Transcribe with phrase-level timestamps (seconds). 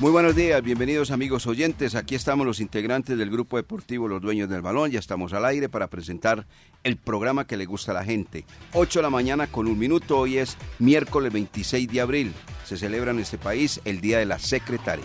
[0.00, 1.96] Muy buenos días, bienvenidos amigos oyentes.
[1.96, 4.92] Aquí estamos los integrantes del grupo deportivo Los Dueños del Balón.
[4.92, 6.46] Ya estamos al aire para presentar
[6.84, 8.44] el programa que le gusta a la gente.
[8.74, 10.16] 8 de la mañana con un minuto.
[10.20, 12.32] Hoy es miércoles 26 de abril.
[12.64, 15.04] Se celebra en este país el Día de la Secretaria.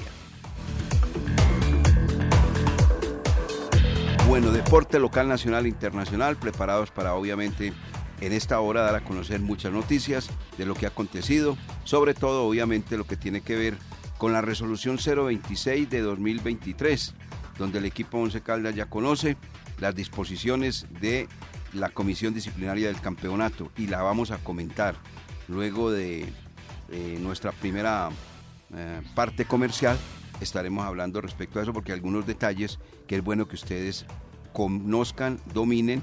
[4.27, 7.73] Bueno, deporte local, nacional e internacional, preparados para obviamente
[8.21, 12.45] en esta hora dar a conocer muchas noticias de lo que ha acontecido, sobre todo
[12.45, 13.75] obviamente lo que tiene que ver
[14.23, 17.13] con la resolución 026 de 2023,
[17.57, 19.35] donde el equipo Once Caldas ya conoce
[19.81, 21.27] las disposiciones de
[21.73, 24.95] la comisión disciplinaria del campeonato y la vamos a comentar
[25.49, 26.21] luego de
[26.89, 28.11] eh, nuestra primera
[28.73, 29.97] eh, parte comercial.
[30.39, 34.05] Estaremos hablando respecto a eso porque hay algunos detalles que es bueno que ustedes
[34.53, 36.01] conozcan, dominen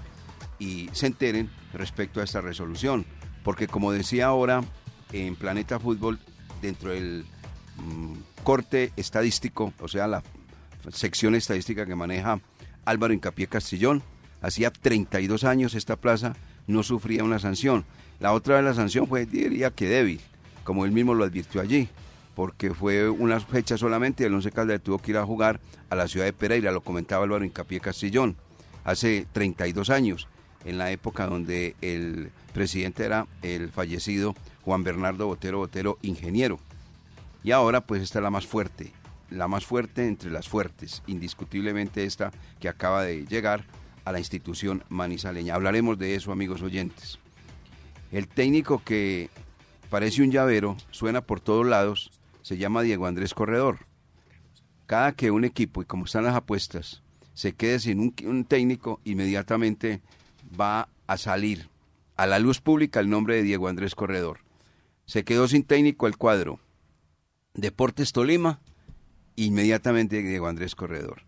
[0.58, 3.06] y se enteren respecto a esta resolución.
[3.44, 4.62] Porque como decía ahora
[5.10, 6.18] en Planeta Fútbol,
[6.60, 7.24] dentro del
[8.42, 10.22] corte estadístico, o sea, la
[10.92, 12.40] sección estadística que maneja
[12.84, 14.02] Álvaro Incapié Castillón.
[14.42, 16.34] Hacía 32 años esta plaza
[16.66, 17.84] no sufría una sanción.
[18.20, 20.20] La otra de la sanción fue, diría que débil,
[20.64, 21.88] como él mismo lo advirtió allí,
[22.34, 25.96] porque fue una fecha solamente y el Once Caldas tuvo que ir a jugar a
[25.96, 28.36] la ciudad de Pereira, lo comentaba Álvaro Incapié Castillón,
[28.84, 30.28] hace 32 años,
[30.64, 36.60] en la época donde el presidente era el fallecido Juan Bernardo Botero Botero, ingeniero.
[37.42, 38.92] Y ahora pues está la más fuerte,
[39.30, 43.64] la más fuerte entre las fuertes, indiscutiblemente esta que acaba de llegar
[44.04, 45.54] a la institución manizaleña.
[45.54, 47.18] Hablaremos de eso, amigos oyentes.
[48.12, 49.30] El técnico que
[49.88, 52.10] parece un llavero, suena por todos lados,
[52.42, 53.78] se llama Diego Andrés Corredor.
[54.86, 57.02] Cada que un equipo, y como están las apuestas,
[57.32, 60.02] se quede sin un, un técnico, inmediatamente
[60.60, 61.68] va a salir
[62.16, 64.40] a la luz pública el nombre de Diego Andrés Corredor.
[65.06, 66.60] Se quedó sin técnico el cuadro
[67.54, 68.60] Deportes Tolima,
[69.36, 71.22] inmediatamente Diego Andrés Corredor.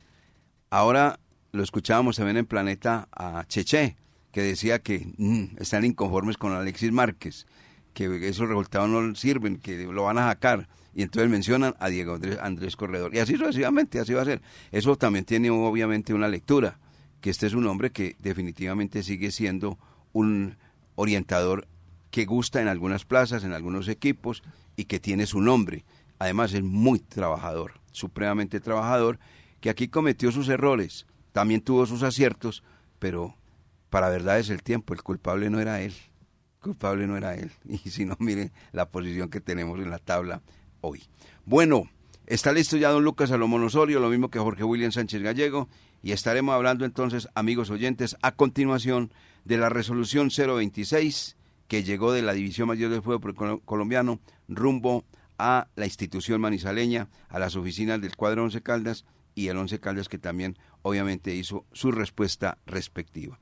[0.71, 1.19] Ahora
[1.51, 3.97] lo escuchábamos también en Planeta a Cheche,
[4.31, 7.47] que decía que mm, están inconformes con Alexis Márquez,
[7.93, 10.69] que esos resultados no sirven, que lo van a sacar.
[10.95, 13.15] Y entonces mencionan a Diego Andrés, Andrés Corredor.
[13.15, 14.43] Y así sucesivamente, así va a ser.
[14.71, 16.79] Eso también tiene obviamente una lectura,
[17.21, 19.79] que este es un hombre que definitivamente sigue siendo
[20.13, 20.57] un
[20.95, 21.67] orientador
[22.11, 24.43] que gusta en algunas plazas, en algunos equipos,
[24.77, 25.85] y que tiene su nombre
[26.23, 29.19] además es muy trabajador, supremamente trabajador,
[29.61, 32.63] que aquí cometió sus errores, también tuvo sus aciertos,
[33.01, 33.35] pero
[33.91, 35.93] para verdad es el tiempo, el culpable no era él,
[36.61, 37.51] culpable no era él.
[37.65, 40.43] Y si no, miren la posición que tenemos en la tabla
[40.81, 41.03] hoy.
[41.45, 41.91] Bueno,
[42.27, 45.69] está listo ya don Lucas Salomón Osorio, lo mismo que Jorge William Sánchez Gallego,
[46.05, 49.13] y estaremos hablando entonces, amigos oyentes, a continuación
[49.45, 55.22] de la resolución 026 que llegó de la División Mayor del Fútbol Colombiano rumbo a
[55.39, 59.05] la institución manizaleña, a las oficinas del cuadro Once Caldas
[59.35, 63.39] y el Once Caldas que también obviamente hizo su respuesta respectiva.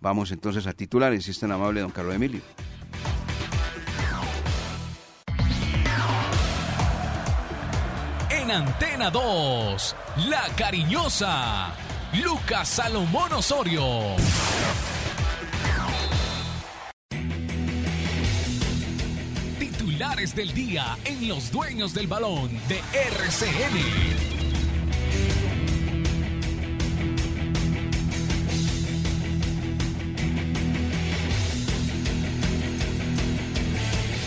[0.00, 2.42] Vamos entonces a titulares, si es amable don Carlos Emilio.
[8.30, 9.96] En Antena 2,
[10.28, 11.72] La Cariñosa,
[12.24, 14.16] Lucas Salomón Osorio.
[19.98, 23.76] Del día en Los Dueños del Balón de RCN.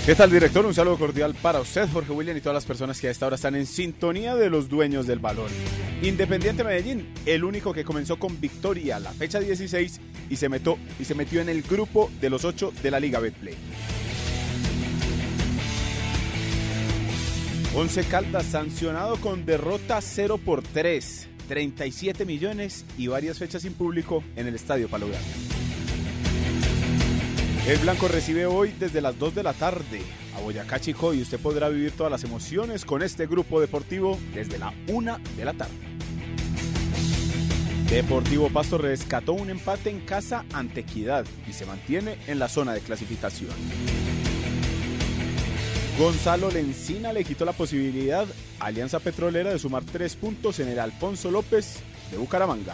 [0.06, 0.66] ¿Qué tal, director?
[0.66, 3.36] Un saludo cordial para usted, Jorge William, y todas las personas que a esta hora
[3.36, 5.50] están en sintonía de los dueños del balón.
[6.04, 10.00] Independiente Medellín, el único que comenzó con victoria la fecha 16
[10.30, 13.20] y se, metió, y se metió en el grupo de los ocho de la Liga
[13.20, 13.56] Betplay.
[17.78, 24.24] Once Caldas sancionado con derrota 0 por 3, 37 millones y varias fechas sin público
[24.38, 25.08] en el Estadio Palo.
[27.68, 30.02] El Blanco recibe hoy desde las 2 de la tarde
[30.38, 34.58] a Boyacá Chico y usted podrá vivir todas las emociones con este grupo deportivo desde
[34.58, 35.74] la 1 de la tarde.
[37.90, 42.74] Deportivo Pasto rescató un empate en casa ante Equidad y se mantiene en la zona
[42.74, 44.05] de clasificación.
[45.98, 48.28] Gonzalo Lencina le quitó la posibilidad
[48.60, 51.78] a Alianza Petrolera de sumar tres puntos en el Alfonso López
[52.12, 52.74] de Bucaramanga.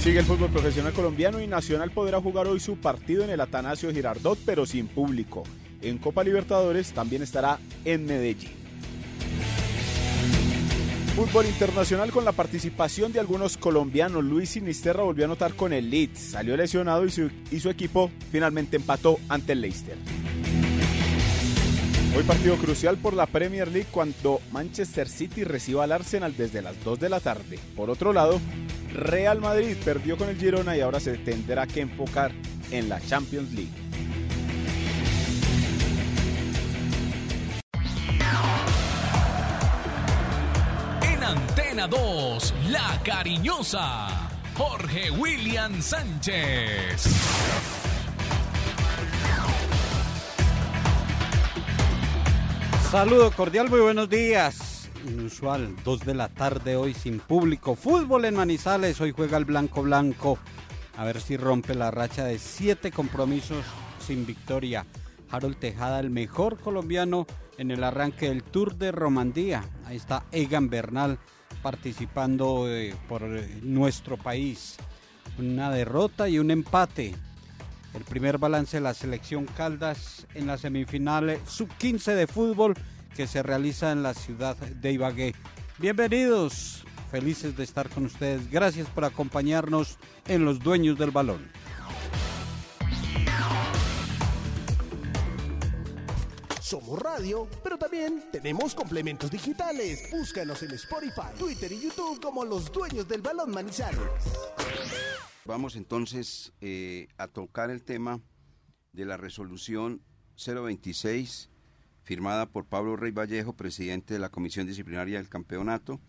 [0.00, 3.90] Sigue el fútbol profesional colombiano y Nacional podrá jugar hoy su partido en el Atanasio
[3.90, 5.42] Girardot, pero sin público.
[5.82, 8.63] En Copa Libertadores también estará en Medellín.
[11.14, 14.24] Fútbol internacional con la participación de algunos colombianos.
[14.24, 16.18] Luis Sinisterra volvió a anotar con el Leeds.
[16.18, 19.96] Salió lesionado y su, y su equipo finalmente empató ante el Leicester.
[22.16, 26.82] Hoy partido crucial por la Premier League cuando Manchester City reciba al Arsenal desde las
[26.82, 27.60] 2 de la tarde.
[27.76, 28.40] Por otro lado,
[28.92, 32.32] Real Madrid perdió con el Girona y ahora se tendrá que enfocar
[32.72, 33.70] en la Champions League.
[41.84, 44.08] Antena 2, La Cariñosa,
[44.56, 47.02] Jorge William Sánchez.
[52.90, 54.88] Saludo cordial, muy buenos días.
[55.06, 57.74] Inusual, 2 de la tarde hoy sin público.
[57.74, 60.38] Fútbol en Manizales, hoy juega el Blanco Blanco.
[60.96, 63.64] A ver si rompe la racha de siete compromisos
[64.06, 64.86] sin victoria.
[65.30, 67.26] Harold Tejada, el mejor colombiano
[67.58, 69.64] en el arranque del Tour de Romandía.
[69.84, 71.18] Ahí está Egan Bernal
[71.64, 74.76] participando eh, por eh, nuestro país.
[75.38, 77.14] Una derrota y un empate.
[77.94, 82.74] El primer balance de la selección Caldas en la semifinal sub-15 de fútbol
[83.16, 85.34] que se realiza en la ciudad de Ibagué.
[85.78, 88.50] Bienvenidos, felices de estar con ustedes.
[88.50, 89.96] Gracias por acompañarnos
[90.28, 91.48] en Los Dueños del Balón.
[96.64, 100.08] Somos radio, pero también tenemos complementos digitales.
[100.10, 104.00] Búscanos en Spotify, Twitter y YouTube como Los Dueños del Balón Manizales.
[105.44, 108.22] Vamos entonces eh, a tocar el tema
[108.94, 110.00] de la resolución
[110.42, 111.50] 026
[112.02, 116.00] firmada por Pablo Rey Vallejo, presidente de la Comisión Disciplinaria del Campeonato,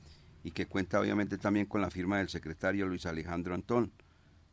[0.42, 3.92] y que cuenta obviamente también con la firma del secretario Luis Alejandro Antón,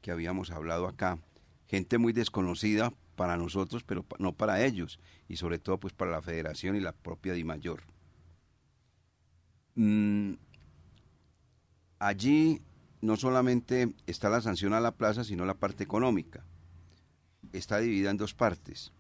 [0.01, 1.21] que habíamos hablado acá.
[1.69, 4.99] Gente muy desconocida para nosotros, pero no para ellos,
[5.29, 7.83] y sobre todo pues para la federación y la propia DIMAYOR.
[9.75, 10.35] Mm,
[11.99, 12.61] allí
[13.01, 16.45] no solamente está la sanción a la plaza, sino la parte económica.
[17.53, 18.93] Está dividida en dos partes.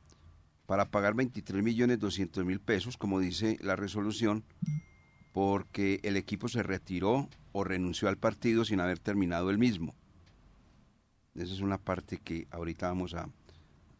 [0.66, 4.44] Para pagar 23 millones 200 mil pesos, como dice la resolución,
[5.32, 9.94] porque el equipo se retiró o renunció al partido sin haber terminado el mismo.
[11.34, 13.28] Esa es una parte que ahorita vamos a,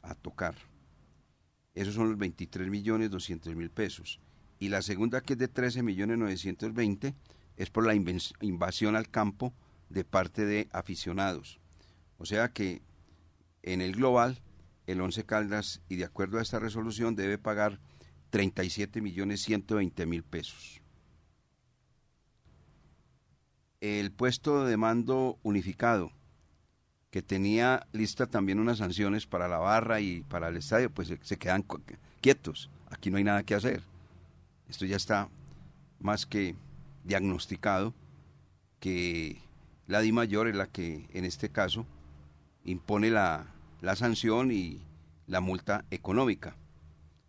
[0.02, 0.56] a tocar.
[1.74, 4.20] Esos son los 23 millones 200 mil pesos.
[4.58, 7.14] Y la segunda, que es de 13 millones 920,
[7.56, 9.54] es por la invasión al campo
[9.88, 11.60] de parte de aficionados.
[12.18, 12.82] O sea que
[13.62, 14.42] en el global,
[14.86, 17.80] el Once Caldas, y de acuerdo a esta resolución, debe pagar
[18.30, 20.80] 37 millones 120 mil pesos.
[23.80, 26.12] El puesto de mando unificado,
[27.12, 31.36] que tenía lista también unas sanciones para la barra y para el estadio, pues se,
[31.36, 31.62] quedan
[32.22, 32.70] quietos.
[32.88, 33.82] Aquí no hay nada que hacer.
[34.70, 35.28] Esto ya está
[36.00, 36.56] más que
[37.04, 37.92] diagnosticado
[38.80, 39.42] que
[39.86, 41.84] la Di Mayor es la que en este caso
[42.64, 43.44] impone la,
[43.82, 44.80] la sanción y
[45.26, 46.56] la multa económica.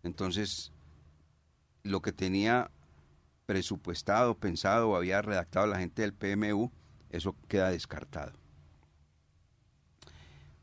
[0.02, 0.72] Entonces,
[1.82, 2.70] lo que tenía
[3.44, 6.72] presupuestado, pensado o había redactado la gente del PMU,
[7.10, 8.32] eso queda descartado.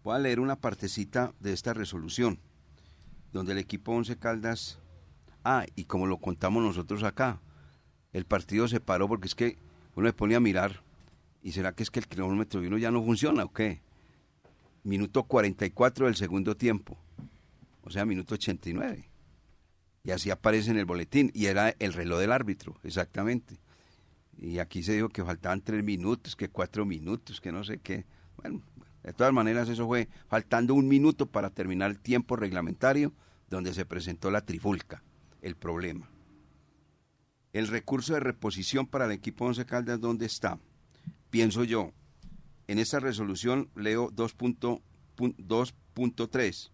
[0.04, 2.40] Voy a leer una partecita de esta resolución,
[3.32, 4.80] donde el equipo Once Caldas,
[5.44, 7.40] ah, y como lo contamos nosotros acá,
[8.12, 9.58] el partido se paró porque es que
[9.96, 10.82] uno le pone a mirar,
[11.44, 13.82] ¿y será que es que el cronómetro uno ya no funciona o qué?
[14.84, 16.98] Minuto 44 del segundo tiempo,
[17.84, 19.08] o sea, minuto 89.
[20.04, 23.60] Y así aparece en el boletín, y era el reloj del árbitro, exactamente.
[24.36, 28.06] Y aquí se dijo que faltaban tres minutos, que cuatro minutos, que no sé qué.
[28.38, 28.64] Bueno,
[29.04, 33.14] de todas maneras, eso fue faltando un minuto para terminar el tiempo reglamentario
[33.50, 35.04] donde se presentó la trifulca,
[35.42, 36.10] el problema.
[37.54, 40.60] El recurso de reposición para el equipo Once Caldas, ¿dónde está?
[41.30, 41.92] Pienso yo,
[42.68, 46.70] en esta resolución leo 2.3,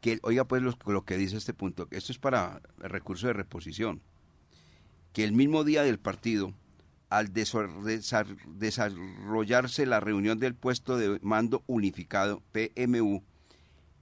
[0.00, 3.32] que, oiga pues lo, lo que dice este punto, esto es para el recurso de
[3.32, 4.02] reposición,
[5.12, 6.54] que el mismo día del partido,
[7.10, 13.22] al desarrollarse la reunión del puesto de mando unificado PMU,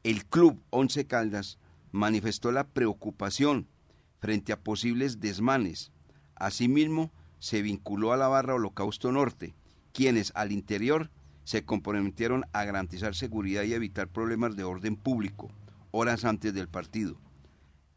[0.05, 1.59] el club Once Caldas
[1.91, 3.67] manifestó la preocupación
[4.21, 5.91] frente a posibles desmanes.
[6.37, 9.55] Asimismo, se vinculó a la barra Holocausto Norte,
[9.93, 11.11] quienes al interior
[11.45, 15.51] se comprometieron a garantizar seguridad y evitar problemas de orden público
[15.91, 17.19] horas antes del partido.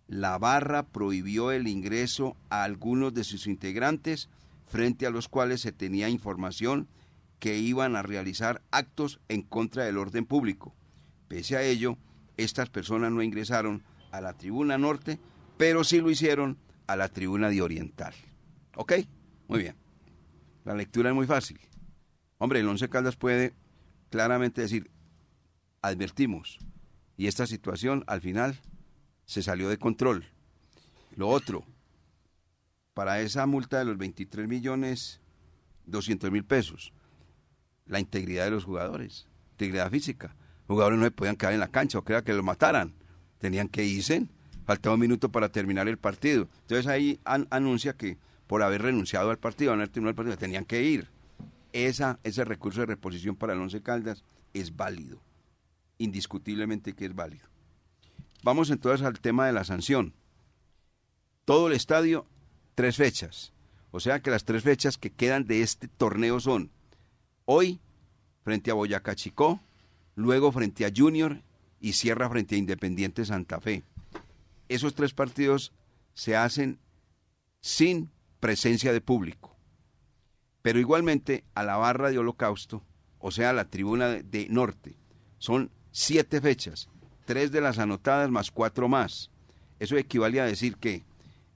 [0.07, 4.29] La barra prohibió el ingreso a algunos de sus integrantes
[4.71, 6.87] frente a los cuales se tenía información
[7.39, 10.73] que iban a realizar actos en contra del orden público.
[11.27, 11.97] Pese a ello,
[12.37, 15.19] estas personas no ingresaron a la tribuna norte,
[15.57, 18.13] pero sí lo hicieron a la tribuna de oriental.
[18.77, 18.93] ¿Ok?
[19.49, 19.75] Muy bien.
[20.63, 21.59] La lectura es muy fácil.
[22.37, 23.53] Hombre, el Once Caldas puede
[24.09, 24.89] claramente decir,
[25.81, 26.59] advertimos,
[27.17, 28.57] y esta situación al final
[29.25, 30.25] se salió de control.
[31.17, 31.65] Lo otro,
[33.01, 35.21] para esa multa de los 23 millones
[35.87, 36.93] 200 mil pesos,
[37.87, 40.35] la integridad de los jugadores, integridad física.
[40.67, 42.93] Los jugadores no se podían quedar en la cancha o crea que los mataran,
[43.39, 44.27] tenían que irse,
[44.67, 46.47] faltaba un minuto para terminar el partido.
[46.61, 50.83] Entonces ahí anuncia que por haber renunciado al partido, haber terminado el partido, tenían que
[50.83, 51.09] ir.
[51.73, 55.23] Esa, ese recurso de reposición para el Once Caldas es válido,
[55.97, 57.47] indiscutiblemente que es válido.
[58.43, 60.13] Vamos entonces al tema de la sanción.
[61.45, 62.27] Todo el estadio,
[62.75, 63.53] tres fechas.
[63.91, 66.71] O sea que las tres fechas que quedan de este torneo son
[67.45, 67.79] hoy
[68.43, 69.59] frente a Boyacá Chicó,
[70.15, 71.41] luego frente a Junior
[71.79, 73.83] y cierra frente a Independiente Santa Fe.
[74.69, 75.73] Esos tres partidos
[76.13, 76.79] se hacen
[77.59, 78.09] sin
[78.39, 79.55] presencia de público.
[80.61, 82.83] Pero igualmente a la barra de holocausto,
[83.19, 84.95] o sea, la tribuna de norte,
[85.37, 86.89] son siete fechas,
[87.25, 89.31] tres de las anotadas más cuatro más.
[89.79, 91.03] Eso equivale a decir que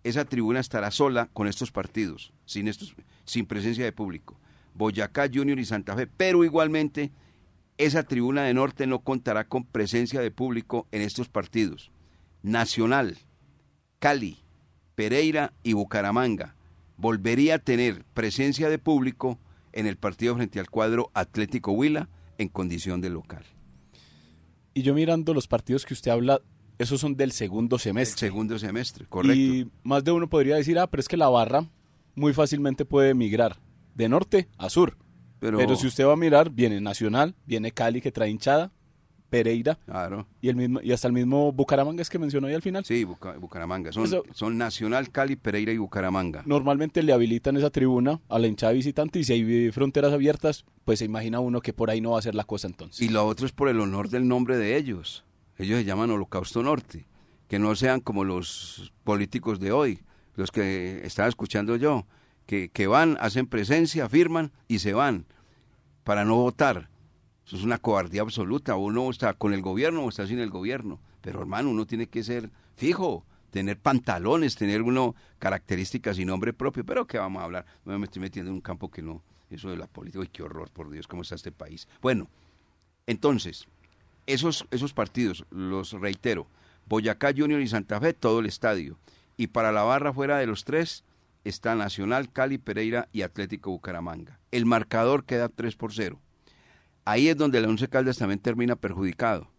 [0.06, 2.96] esa tribuna estará sola con estos partidos, sin, estos,
[3.26, 4.40] sin presencia de público.
[4.76, 7.12] Boyacá, Junior y Santa Fe, pero igualmente
[7.80, 11.92] esa tribuna de norte no contará con presencia de público en estos partidos.
[12.44, 13.18] Nacional,
[13.98, 14.38] Cali,
[14.94, 16.56] Pereira y Bucaramanga
[16.98, 19.40] volvería a tener presencia de público
[19.74, 23.44] en el partido frente al cuadro Atlético Huila en condición de local.
[24.76, 26.42] Y yo mirando los partidos que usted habla,
[26.78, 28.28] esos son del segundo semestre.
[28.28, 29.36] segundo semestre, correcto.
[29.36, 31.66] Y más de uno podría decir, ah, pero es que la barra
[32.16, 33.58] muy fácilmente puede migrar
[33.94, 34.98] de norte a sur.
[35.40, 38.72] Pero, si usted va a mirar, viene Nacional, viene Cali que trae hinchada,
[39.30, 39.78] Pereira.
[39.86, 40.28] Claro.
[40.42, 42.86] Y, el mismo, y hasta el mismo Bucaramanga es que mencionó ahí al final.
[42.86, 43.92] Sí, Bucaramanga.
[43.92, 46.44] Son, son Nacional, Cali, Pereira y Bucaramanga.
[46.46, 51.00] Normalmente le habilitan esa tribuna a la hinchada visitante y si hay fronteras abiertas, pues
[51.00, 53.02] se imagina uno que por ahí no va a ser la cosa entonces.
[53.02, 55.25] Y lo otro es por el honor del nombre de ellos.
[55.58, 57.06] Ellos se llaman Holocausto Norte.
[57.48, 60.02] Que no sean como los políticos de hoy,
[60.36, 62.08] los que estaba escuchando yo,
[62.48, 65.26] que, que van, hacen presencia, firman y se van
[66.04, 66.90] para no votar.
[67.46, 68.76] Eso es una cobardía absoluta.
[68.76, 71.00] Uno está con el gobierno o está sin el gobierno.
[71.22, 76.86] Pero hermano, uno tiene que ser fijo, tener pantalones, tener uno características y nombre propio.
[76.86, 77.66] Pero ¿qué vamos a hablar?
[77.86, 79.24] No me estoy metiendo en un campo que no.
[79.50, 81.88] Eso de la política, uy, qué horror, por Dios, cómo está este país.
[82.02, 82.28] Bueno,
[83.06, 83.68] entonces,
[84.28, 86.48] esos, esos partidos, los reitero,
[86.88, 88.98] Boyacá Junior y Santa Fe, todo el estadio.
[89.38, 91.04] Y para la barra fuera de los tres
[91.44, 94.40] está Nacional, Cali, Pereira y Atlético Bucaramanga.
[94.52, 96.20] El marcador queda 3 por 0.
[97.06, 99.52] Ahí es donde el Once Caldas también termina perjudicado.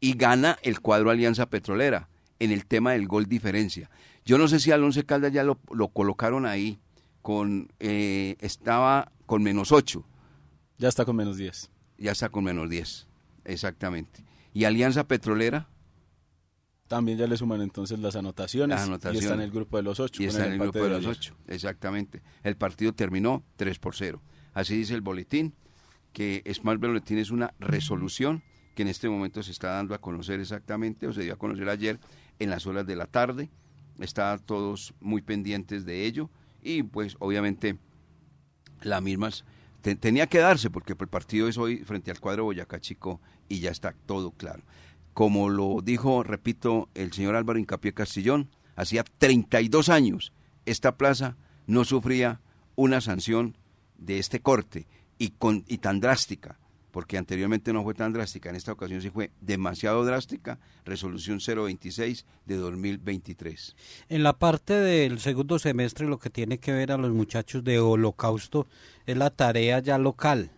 [0.00, 3.90] Y gana el cuadro Alianza Petrolera en el tema del gol diferencia.
[4.24, 5.58] Yo no sé si al Once Caldas ya lo,
[5.92, 6.78] colocaron ahí
[7.22, 10.04] con eh, estaba con menos 8.
[10.78, 11.70] Ya está con menos 10.
[11.98, 13.06] Ya está con menos 10.
[13.44, 14.24] Exactamente.
[14.52, 15.68] ¿Y Alianza Petrolera?
[16.86, 18.78] También ya le suman entonces las anotaciones,
[19.12, 20.22] Y está en el grupo de los ocho.
[20.22, 22.22] Y está en el grupo de, los ocho, exactamente.
[22.42, 24.22] El partido terminó 3 por 0.
[24.52, 25.54] Así dice el boletín,
[26.12, 28.42] que Smart Boletín es una resolución
[28.74, 31.68] que en este momento se está dando a conocer exactamente, o se dio a conocer
[31.68, 31.98] ayer
[32.38, 33.50] en las horas de la tarde.
[33.98, 36.30] Está todos muy pendientes de ello
[36.62, 37.78] y pues obviamente
[38.82, 39.44] las mismas
[39.82, 43.70] tenía que darse porque el partido es hoy frente al cuadro Boyacá Chico y ya
[43.70, 44.62] está todo claro.
[45.12, 50.32] Como lo dijo, repito, el señor Álvaro Incapié Castillón, hacía 32 años
[50.66, 51.36] esta plaza
[51.66, 52.40] no sufría
[52.74, 53.56] una sanción
[53.98, 54.86] de este corte
[55.18, 56.58] y, con, y tan drástica
[56.94, 62.24] porque anteriormente no fue tan drástica, en esta ocasión sí fue demasiado drástica, resolución 026
[62.46, 63.74] de 2023.
[64.10, 67.80] En la parte del segundo semestre lo que tiene que ver a los muchachos de
[67.80, 68.68] holocausto
[69.06, 70.52] es la tarea ya local,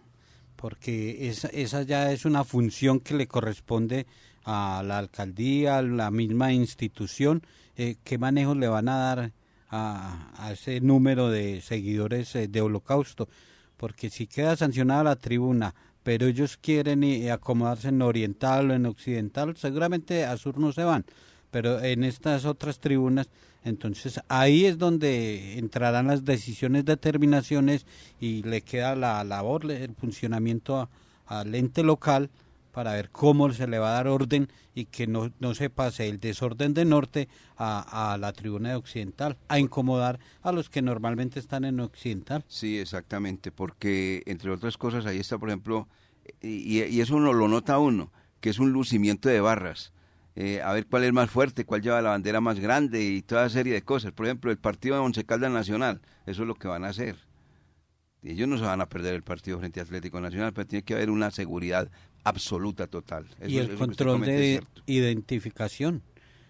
[0.56, 4.06] porque esa, esa ya es una función que le corresponde
[4.44, 7.42] a la alcaldía, a la misma institución,
[7.76, 9.32] eh, qué manejo le van a dar
[9.70, 13.28] a, ese número de seguidores eh, de holocausto,
[13.76, 19.56] porque si queda sancionada la tribuna, pero ellos quieren acomodarse en oriental o en occidental,
[19.56, 21.04] seguramente a sur no se van,
[21.50, 23.28] pero en estas otras tribunas,
[23.64, 27.86] entonces ahí es donde entrarán las decisiones, determinaciones
[28.20, 30.88] y le queda la labor, el funcionamiento
[31.26, 32.30] al ente local
[32.76, 36.08] para ver cómo se le va a dar orden y que no, no se pase
[36.10, 40.82] el desorden de norte a, a la tribuna de occidental, a incomodar a los que
[40.82, 42.44] normalmente están en occidental.
[42.48, 45.88] Sí, exactamente, porque entre otras cosas ahí está, por ejemplo,
[46.42, 49.94] y, y eso uno lo nota uno, que es un lucimiento de barras.
[50.38, 53.48] Eh, a ver cuál es más fuerte, cuál lleva la bandera más grande y toda
[53.48, 54.12] serie de cosas.
[54.12, 57.16] Por ejemplo, el partido de Once Caldas Nacional, eso es lo que van a hacer.
[58.22, 60.92] Ellos no se van a perder el partido frente a Atlético Nacional, pero tiene que
[60.92, 61.90] haber una seguridad
[62.22, 63.26] absoluta, total.
[63.40, 66.02] Eso, y el eso control de identificación.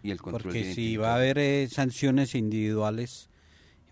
[0.02, 3.28] Y el control Porque de si va a haber eh, sanciones individuales,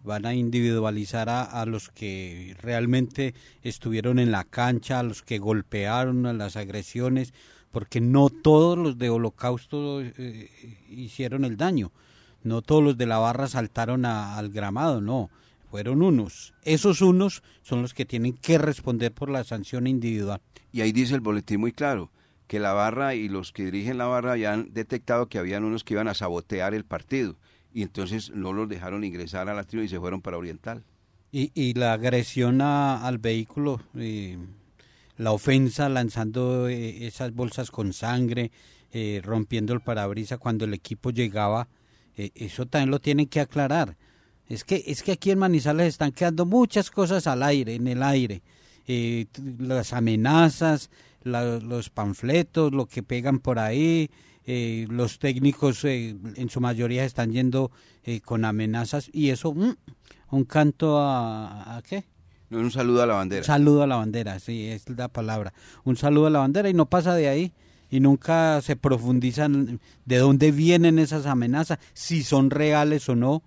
[0.03, 5.39] van a individualizar a, a los que realmente estuvieron en la cancha, a los que
[5.39, 7.33] golpearon, a las agresiones,
[7.75, 10.49] porque no todos los de Holocausto eh,
[10.89, 11.91] hicieron el daño,
[12.43, 15.29] no todos los de la barra saltaron a- al gramado, no,
[15.71, 16.55] fueron unos.
[16.63, 20.41] Esos unos son los que tienen que responder por la sanción individual.
[20.73, 22.11] Y ahí dice el boletín muy claro,
[22.47, 25.95] que la barra y los que dirigen la barra habían detectado que habían unos que
[25.95, 27.37] iban a sabotear el partido.
[27.73, 30.85] Y entonces no los dejaron ingresar a la tribuna y se fueron para Oriental.
[31.33, 34.39] Y, y la agresión a- al vehículo, eh,
[35.17, 38.51] la ofensa lanzando eh, esas bolsas con sangre,
[38.93, 41.69] eh, rompiendo el parabrisa cuando el equipo llegaba,
[42.17, 43.97] eh, eso también lo tienen que aclarar.
[44.49, 48.03] Es que, es que aquí en Manizales están quedando muchas cosas al aire, en el
[48.03, 48.43] aire.
[48.87, 49.27] Eh,
[49.59, 50.91] las amenazas,
[51.25, 54.11] los panfletos, lo que pegan por ahí,
[54.47, 57.71] eh, los técnicos eh, en su mayoría están yendo
[58.05, 59.75] eh, con amenazas y eso, mm,
[60.31, 62.05] un canto a, a qué?
[62.55, 63.45] Un saludo a la Un bandera.
[63.45, 65.53] saludo a la bandera, sí, es la palabra.
[65.85, 67.53] Un saludo a la bandera y no pasa de ahí.
[67.91, 73.43] Y nunca se profundizan de dónde vienen esas amenazas, si son reales o no,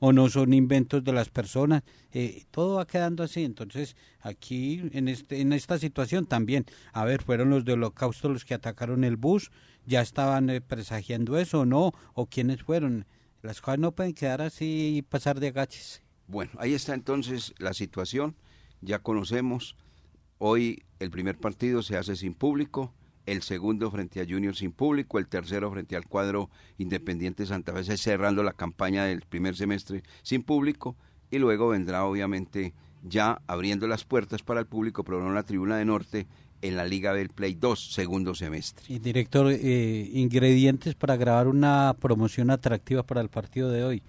[0.00, 1.82] o no son inventos de las personas.
[2.12, 3.44] Eh, todo va quedando así.
[3.44, 8.44] Entonces, aquí, en, este, en esta situación también, a ver, fueron los de Holocausto los
[8.44, 9.52] que atacaron el bus,
[9.86, 13.06] ya estaban eh, presagiando eso o no, o quiénes fueron.
[13.42, 16.02] Las cosas no pueden quedar así y pasar de agaches.
[16.26, 18.34] Bueno, ahí está entonces la situación.
[18.82, 19.76] Ya conocemos.
[20.38, 22.92] Hoy el primer partido se hace sin público,
[23.26, 27.96] el segundo frente a Junior sin público, el tercero frente al cuadro Independiente Santa Fe,
[27.96, 30.96] cerrando la campaña del primer semestre sin público,
[31.30, 35.76] y luego vendrá obviamente ya abriendo las puertas para el público, pero no la tribuna
[35.76, 36.26] de norte,
[36.62, 38.84] en la Liga del Play 2, segundo semestre.
[38.88, 44.02] Y director, eh, ingredientes para grabar una promoción atractiva para el partido de hoy.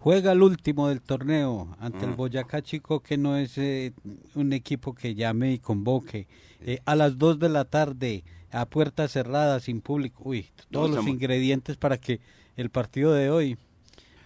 [0.00, 3.92] Juega el último del torneo ante el Boyacá Chico, que no es eh,
[4.34, 6.26] un equipo que llame y convoque.
[6.62, 10.22] Eh, a las 2 de la tarde, a puerta cerrada, sin público.
[10.24, 12.20] Uy, todos los ingredientes para que
[12.56, 13.58] el partido de hoy,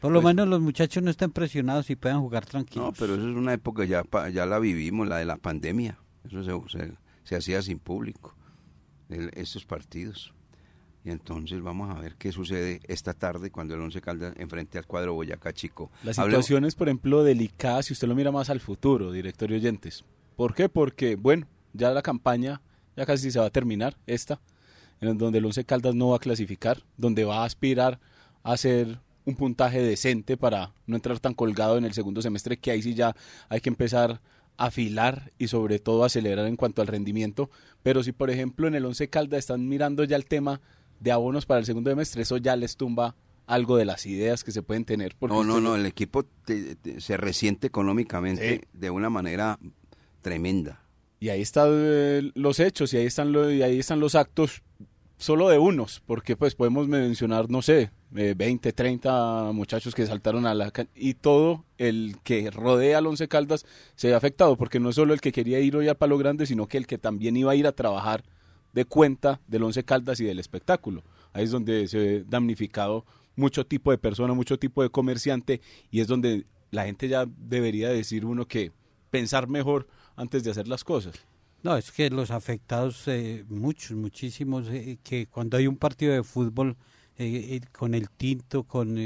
[0.01, 2.87] por lo Pues- menos los muchachos no estén presionados y puedan jugar tranquilos.
[2.87, 5.99] No, pero eso es una época ya ya la vivimos, la de la pandemia.
[6.25, 6.93] Eso se, se-
[7.25, 8.37] se hacía sin público,
[9.09, 10.33] el- estos partidos.
[11.05, 14.87] Y entonces vamos a ver qué sucede esta tarde cuando el Once Caldas enfrente al
[14.87, 15.91] cuadro Boyacá Chico.
[16.03, 19.57] La situación es, por ejemplo, delicada si usted lo mira más al futuro, director y
[19.57, 20.03] oyentes.
[20.35, 20.71] ¿Por qué?
[20.71, 22.63] Porque, bueno, ya la campaña
[22.97, 24.41] ya casi se va a terminar, esta,
[25.01, 28.01] en donde el Once Caldas no va a clasificar, donde va a aspirar
[28.43, 32.71] a hacer un puntaje decente para no entrar tan colgado en el segundo semestre, que
[32.71, 33.15] ahí sí ya
[33.49, 34.21] hay que empezar
[34.57, 37.51] a afilar y sobre todo acelerar en cuanto al rendimiento.
[37.83, 40.61] Pero si, por ejemplo, en el Once Caldas están mirando ya el tema
[41.05, 43.15] de abonos para el segundo semestre, eso ya les tumba
[43.47, 45.15] algo de las ideas que se pueden tener.
[45.19, 49.59] porque No, no, no, el equipo te- te- se resiente económicamente de una manera
[50.23, 50.81] tremenda.
[51.21, 54.63] Y ahí están eh, los hechos y ahí están, lo- y ahí están los actos
[55.17, 60.47] solo de unos, porque pues podemos mencionar, no sé, eh, 20, 30 muchachos que saltaron
[60.47, 63.65] a la y todo el que rodea al Once Caldas
[63.95, 66.47] se ve afectado, porque no es solo el que quería ir hoy a Palo Grande,
[66.47, 68.25] sino que el que también iba a ir a trabajar
[68.75, 71.03] de cuenta del Once Caldas y del espectáculo.
[71.33, 73.05] Ahí es donde se ve damnificado
[73.37, 75.61] mucho tipo de persona, mucho tipo de comerciante
[75.91, 78.73] y es donde la gente ya debería decir uno que
[79.11, 81.15] pensar mejor antes de hacer las cosas.
[81.63, 86.23] No, es que los afectados, eh, muchos, muchísimos, eh, que cuando hay un partido de
[86.23, 86.77] fútbol
[87.17, 88.97] eh, eh, con el tinto, con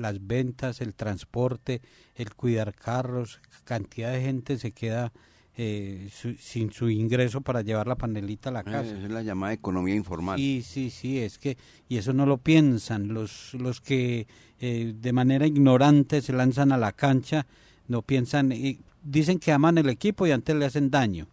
[0.00, 1.82] las ventas, el transporte,
[2.14, 5.12] el cuidar carros, cantidad de gente se queda
[5.60, 8.96] eh, su- sin su ingreso para llevar la panelita a la Eh, casa.
[8.96, 10.38] Esa es la llamada economía informal.
[10.38, 14.28] Sí, sí, sí, es que, y eso no lo piensan, los, los que
[14.60, 17.46] eh, de manera ignorante se lanzan a la cancha,
[17.88, 21.26] no piensan, y dicen que aman el equipo y antes le hacen daño,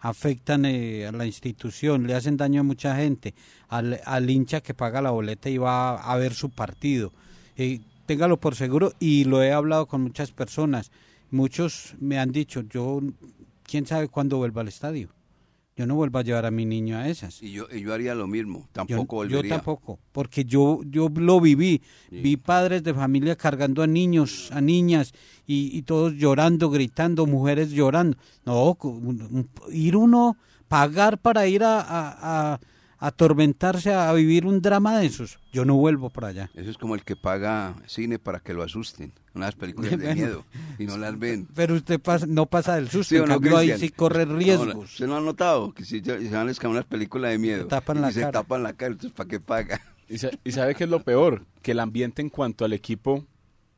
[0.00, 3.34] afectan eh, a la institución, le hacen daño a mucha gente,
[3.68, 7.12] al, al hincha que paga la boleta y va a, ver su partido.
[7.58, 10.90] Eh, téngalo por seguro y lo he hablado con muchas personas,
[11.30, 13.00] muchos me han dicho, yo,
[13.66, 15.08] quién sabe cuándo vuelva al estadio
[15.76, 17.42] Yo no vuelvo a llevar a mi niño a esas.
[17.42, 19.56] Y yo, y yo haría lo mismo, Yo, tampoco yo volvería.
[19.56, 21.82] tampoco, porque yo, yo lo viví.
[22.10, 25.12] Vi padres de familia cargando a niños, a niñas,
[25.46, 28.16] y, y todos llorando, gritando, mujeres llorando.
[28.46, 28.78] No,
[29.70, 31.84] ir uno, pagar para ir a-
[32.54, 32.60] a
[33.06, 35.38] atormentarse, a, vivir un drama de esos.
[35.52, 36.50] Yo no vuelvo por allá.
[36.54, 39.12] Eso es como el que paga cine para que lo asusten.
[39.34, 40.14] Unas películas de Bueno.
[40.14, 40.44] miedo
[40.78, 41.46] y no las ven.
[41.54, 44.26] Pero usted pasa- no pasa del susto, ¿Sí o en no, cambio ahí sí corre
[44.26, 44.92] No, riesgos.
[44.92, 47.68] ¿Usted no ha notado que si se van a escapar unas películas de miedo Se
[47.68, 48.32] tapan y la se cara.
[48.32, 49.80] tapan la cara, entonces ¿para qué paga?
[50.08, 53.24] Y, sa- y sabe qué es lo peor, que el ambiente en cuanto al equipo,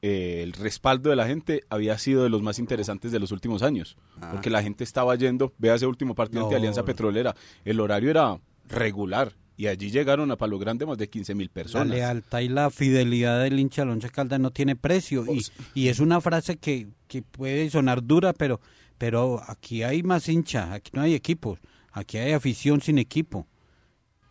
[0.03, 3.63] eh, el respaldo de la gente había sido de los más interesantes de los últimos
[3.63, 4.29] años, Ah.
[4.33, 6.59] porque la gente estaba yendo, vea ese último partido ante No.
[6.59, 8.39] Alianza Petrolera, el horario era
[8.69, 11.89] regular y allí llegaron a Palo Grande más de 15 mil La personas.
[11.89, 15.25] lealtad y la fidelidad del hincha al Once Caldas no tiene precio.
[15.33, 18.61] Y, y es una frase que, que puede sonar dura, pero,
[18.99, 21.59] pero aquí hay más hincha, aquí no hay equipos,
[21.91, 23.49] aquí hay afición sin equipo.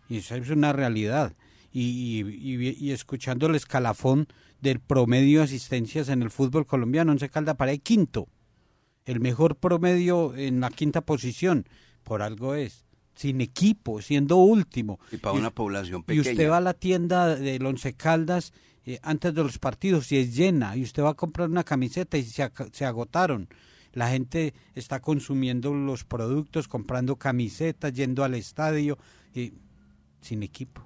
[0.08, 1.34] Y esa es una realidad.
[1.74, 4.28] Y, y, y- y escuchando el escalafón
[4.62, 8.30] del promedio de asistencias en el fútbol colombiano, Once Caldas para el quinto.
[9.04, 11.68] El mejor promedio en la quinta posición.
[12.04, 12.86] Por algo es.
[13.18, 15.00] Sin equipo, siendo último.
[15.12, 16.32] Y para Y- una población y pequeña.
[16.32, 18.54] usted va a la tienda del Once Caldas
[18.86, 22.18] eh, antes de los partidos y es llena y usted va a comprar una camiseta
[22.18, 23.50] y se agotaron.
[23.94, 28.98] La gente está consumiendo los productos, comprando camisetas, yendo al estadio
[29.34, 29.54] y
[30.22, 30.84] sin equipo.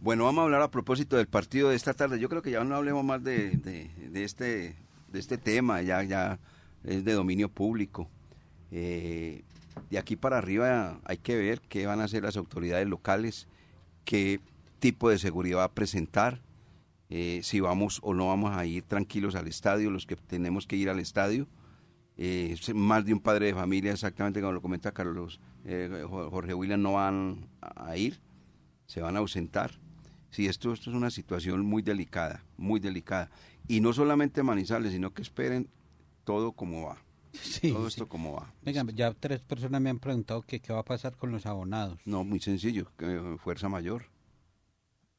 [0.00, 2.20] Bueno, vamos a hablar a propósito del partido de esta tarde.
[2.20, 4.76] Yo creo que ya no hablemos más de, de- de este,
[5.10, 6.38] de este tema, ya, ya
[6.84, 8.10] es de dominio público.
[8.70, 9.42] Eh,
[9.90, 13.48] de aquí para arriba hay que ver qué van a hacer las autoridades locales,
[14.04, 14.40] qué
[14.78, 16.40] tipo de seguridad va a presentar,
[17.10, 20.76] eh, si vamos o no vamos a ir tranquilos al estadio, los que tenemos que
[20.76, 21.46] ir al estadio.
[22.16, 26.80] Eh, más de un padre de familia, exactamente como lo comenta Carlos, Jo- Jorge William,
[26.80, 28.20] no van a ir,
[28.86, 29.72] se van a ausentar.
[30.30, 33.30] Sí, esto, esto es una situación muy delicada, muy delicada.
[33.66, 35.68] Y no solamente Manizales, sino que esperen
[36.24, 36.98] todo como va.
[37.40, 37.88] Sí, todo sí.
[37.88, 38.52] esto como va.
[38.62, 41.98] Venga, ya tres personas me han preguntado que qué va a pasar con los abonados.
[42.04, 44.04] No, muy sencillo, que, fuerza mayor.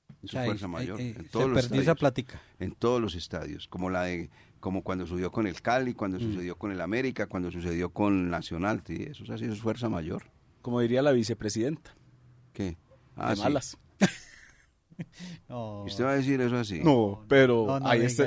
[0.09, 1.01] O Eso sea, es fuerza eh, mayor.
[1.01, 1.99] eh, en se todos los perdió esa estadios.
[1.99, 2.41] plática.
[2.59, 6.57] en todos los estadios, como la de como cuando sucedió con el Cali, cuando sucedió
[6.57, 10.23] con el América, cuando sucedió con Nacional, sí, eso es así, eso es fuerza mayor.
[10.61, 11.95] Como diría la vicepresidenta,
[12.53, 12.77] ¿Qué?
[13.15, 13.41] Ah, de sí.
[13.43, 13.77] malas.
[15.49, 15.53] ¿Y
[15.87, 16.79] ¿Usted va a decir eso así?
[16.81, 18.23] No, pero No, no ahí está,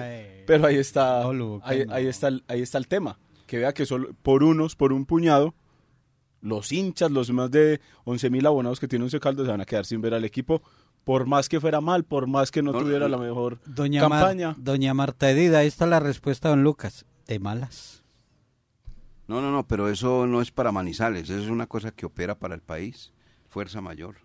[0.46, 1.92] pero ahí está, No, ahí, no.
[1.94, 3.18] ahí está, ahí está el tema.
[3.48, 5.54] Que vea que solo por unos, por un puñado,
[6.40, 9.64] los hinchas, los más de 11 mil abonados que tiene Once Caldas se van a
[9.64, 10.62] quedar sin ver al equipo,
[11.02, 13.16] por más que fuera mal, por más que no, tuviera no.
[13.16, 14.54] la mejor Doña, Mar- campaña.
[14.58, 17.06] Doña Marta Edida, ahí está la respuesta, don Lucas.
[17.26, 18.04] De malas.
[19.26, 22.38] No, no, no, pero eso no es para Manizales, eso es una cosa que opera
[22.38, 23.12] para el país,
[23.48, 24.16] fuerza mayor.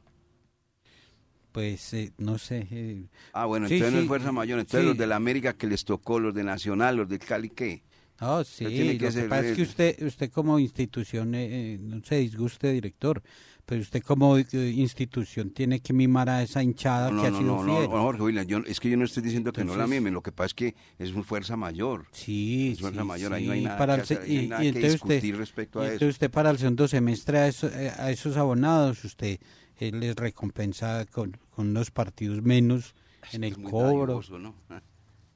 [1.51, 2.67] Pues eh, no sé.
[2.71, 4.87] eh, Ah, bueno, Sí, entonces no es fuerza mayor, entonces sí.
[4.87, 7.83] los de la América que les tocó, los de Nacional, los del Cali, ¿qué?
[8.21, 11.73] No, sí, tiene que lo que ser pasa es que usted, usted como institución, eh,
[11.73, 13.21] eh, no se disguste, director,
[13.65, 17.31] pero usted como eh, institución tiene que mimar a esa hinchada No, que no, ha
[17.31, 17.87] no, sido no, no, fiel.
[17.87, 20.31] Jorge William, yo- es que yo no estoy diciendo que no la mimen, lo que
[20.31, 22.05] pasa es que es una fuerza mayor.
[22.11, 24.23] Sí, Es fuerza sí, mayor, ahí no hay sí, nada para que el hacer, no
[24.23, 25.93] hay y- nada y que entonces usted- discutir respecto a y eso.
[25.95, 29.39] entonces usted para el segundo semestre a, eso- eh, a esos abonados, usted
[29.79, 32.93] eh, les recompensa con, con unos partidos menos
[33.31, 34.05] en el Es cobro.
[34.13, 34.55] dadivoso, ¿no?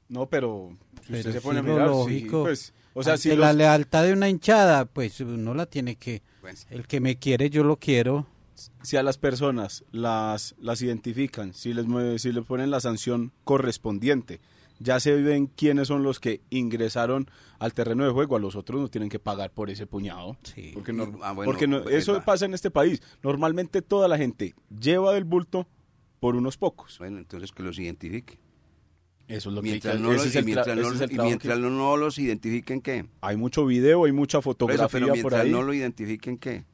[0.08, 0.70] No, pero
[1.02, 2.42] si Pero usted se sí pone a mirar, sí, lógico.
[2.44, 6.22] pues, o sea, si la lealtad de una hinchada, pues uno la tiene que...
[6.40, 8.26] Pues, El que me quiere, yo lo quiero.
[8.82, 11.86] si a las personas las, las identifican, si les,
[12.22, 14.40] si les ponen la sanción correspondiente,
[14.80, 18.80] ya se ven quiénes son los que ingresaron al terreno de juego, a los otros
[18.80, 20.36] no tienen que pagar por ese puñado.
[20.42, 20.70] Sí.
[20.74, 23.02] Porque, no- Ah, bueno, porque no- pues, eso pasa en este país.
[23.22, 25.66] Normalmente toda la gente lleva del bulto
[26.20, 26.98] por unos pocos.
[26.98, 28.38] Bueno, entonces que los identifique.
[29.28, 31.12] Eso es lo Mientras, que- no, los, es y el tra- mientras, no, es el
[31.12, 33.04] y mientras que- no los identifiquen, ¿qué?
[33.20, 35.50] Hay mucho video, hay mucha Por fotografía eso, pero por mientras ahí.
[35.50, 36.64] no lo identifiquen, ¿qué?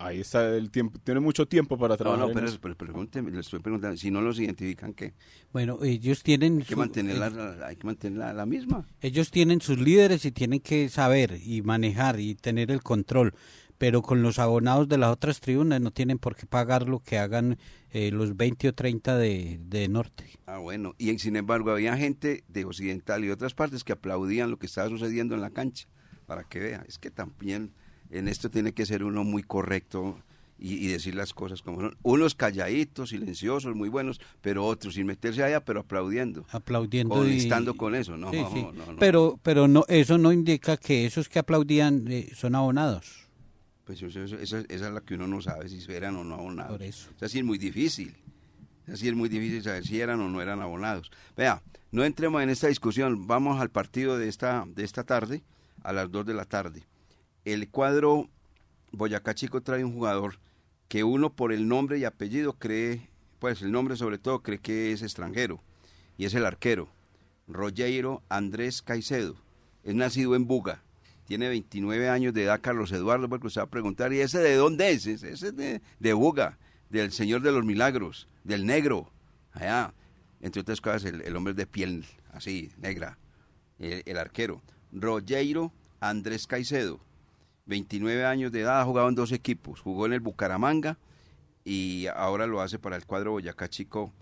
[0.00, 2.20] Ahí está el tiempo, tiene mucho tiempo para No, trabajar.
[2.20, 2.58] no, en pero, eso.
[2.62, 5.12] pero pregúnteme, le estoy preguntando, si no los identifican, ¿qué?
[5.52, 8.86] Bueno, ellos tienen, Hay que su- mantener eh, la, hay que mantener la, la misma.
[9.00, 13.34] ellos tienen sus líderes y tienen que saber y manejar y tener el control.
[13.78, 17.16] Pero con los abonados de las otras tribunas no tienen por qué pagar lo que
[17.18, 17.58] hagan
[17.92, 20.24] eh, los 20 o 30 de, de Norte.
[20.46, 20.94] Ah, bueno.
[20.98, 24.66] Y sin embargo, había gente de Occidental y de otras partes que aplaudían lo que
[24.66, 25.86] estaba sucediendo en la cancha.
[26.26, 27.70] Para que vea, es que también
[28.10, 30.18] en esto tiene que ser uno muy correcto
[30.58, 31.96] y, y decir las cosas como son.
[32.02, 36.44] Unos calladitos, silenciosos, muy buenos, pero otros sin meterse allá, pero aplaudiendo.
[36.50, 38.62] aplaudiendo y Molestando con eso, no, Sí, sí.
[38.62, 38.98] no, no, no.
[38.98, 43.27] pero pero no eso no indica que esos que aplaudían eh, son abonados
[43.88, 46.34] Pues eso- eso- esa, esa es la que uno no sabe si eran o no
[46.34, 46.72] abonados.
[46.72, 47.08] Por eso.
[47.16, 48.14] Es así es muy difícil.
[48.86, 51.10] Es así es muy difícil saber si eran o no eran abonados.
[51.38, 53.26] Vea, no entremos en esta discusión.
[53.26, 55.42] Vamos al partido de esta, de esta tarde,
[55.82, 56.84] a las 2 de la tarde.
[57.46, 58.28] El cuadro
[58.92, 60.38] Boyacá Chico trae un jugador
[60.88, 64.92] que uno por el nombre y apellido cree, pues el nombre sobre todo cree que
[64.92, 65.62] es extranjero.
[66.18, 66.90] Y es el arquero,
[67.46, 69.36] Rogeiro Andrés Caicedo.
[69.82, 70.82] Es nacido en Buga.
[71.28, 74.54] Tiene 29 años de edad, Carlos Eduardo, porque usted va a preguntar, ¿y ese de
[74.54, 75.06] dónde es?
[75.06, 76.56] Ese es de, de Buga,
[76.88, 79.10] del Señor de los Milagros, del Negro,
[79.52, 79.92] allá.
[80.40, 83.18] Entre otras cosas, el, el hombre de piel así, negra,
[83.78, 84.62] el, el arquero.
[84.90, 86.98] Rogeiro Andrés Caicedo,
[87.66, 89.80] 29 años de edad, ha jugado en dos equipos.
[89.80, 90.96] Jugó en el Bucaramanga
[91.62, 94.14] y ahora lo hace para el cuadro Boyacá Chico.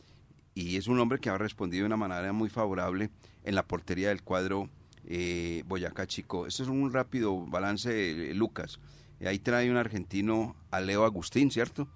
[0.57, 3.11] Y es un hombre que ha respondido de una manera muy favorable
[3.45, 4.69] en la portería del cuadro
[5.07, 6.47] eh, Boyacá Chico.
[6.47, 8.79] Esto es un rápido balance, eh, Lucas.
[9.21, 11.89] Eh, ahí trae un argentino a Leo Agustín, ¿cierto?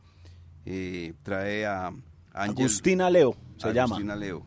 [0.65, 2.03] Eh, trae a Ángel-
[2.67, 3.97] Agustina Leo se llama.
[3.97, 4.47] Agustina Leo.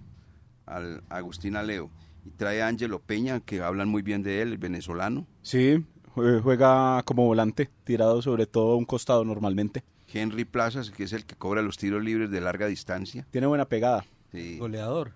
[0.66, 1.90] Al Agustina Leo.
[2.26, 5.28] Y trae a Ángelo Peña, que hablan muy bien de él, el venezolano.
[5.42, 5.84] Sí,
[6.16, 9.84] jue- juega como volante, tirado sobre todo a un costado normalmente.
[10.16, 13.26] Henry Plazas, que es el que cobra los tiros libres de larga distancia.
[13.32, 14.06] Tiene buena pegada.
[14.32, 14.58] Sí.
[14.58, 15.12] Goleador.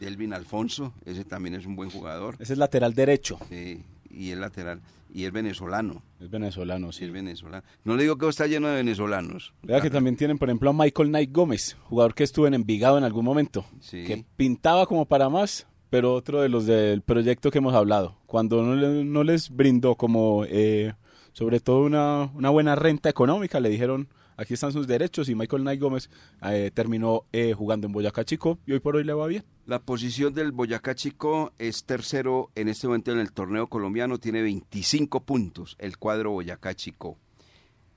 [0.00, 2.36] Delvin Alfonso, ese también es un buen jugador.
[2.38, 3.38] Ese es lateral derecho.
[3.48, 4.80] Sí, y es lateral.
[5.12, 6.02] Y es venezolano.
[6.20, 7.04] Es venezolano, Sí, sí.
[7.06, 7.64] es venezolano.
[7.84, 9.54] No le digo que está lleno de venezolanos.
[9.62, 12.98] Vea que también tienen, por ejemplo, a Michael Knight Gómez, jugador que estuvo en Envigado
[12.98, 14.04] en algún momento, Sí.
[14.04, 18.16] que pintaba como para más, pero otro de los del proyecto que hemos hablado.
[18.26, 20.92] Cuando no, le- no les brindó como, eh,
[21.32, 25.62] sobre todo, una, una buena renta económica, le dijeron, aquí están sus derechos, y Michael
[25.62, 26.10] Knight Gómez
[26.42, 29.44] eh, terminó eh, jugando en Boyacá Chico, y hoy por hoy le va bien.
[29.66, 34.42] La posición del Boyacá Chico es tercero en este momento en el torneo colombiano, tiene
[34.42, 37.18] 25 puntos el cuadro Boyacá Chico.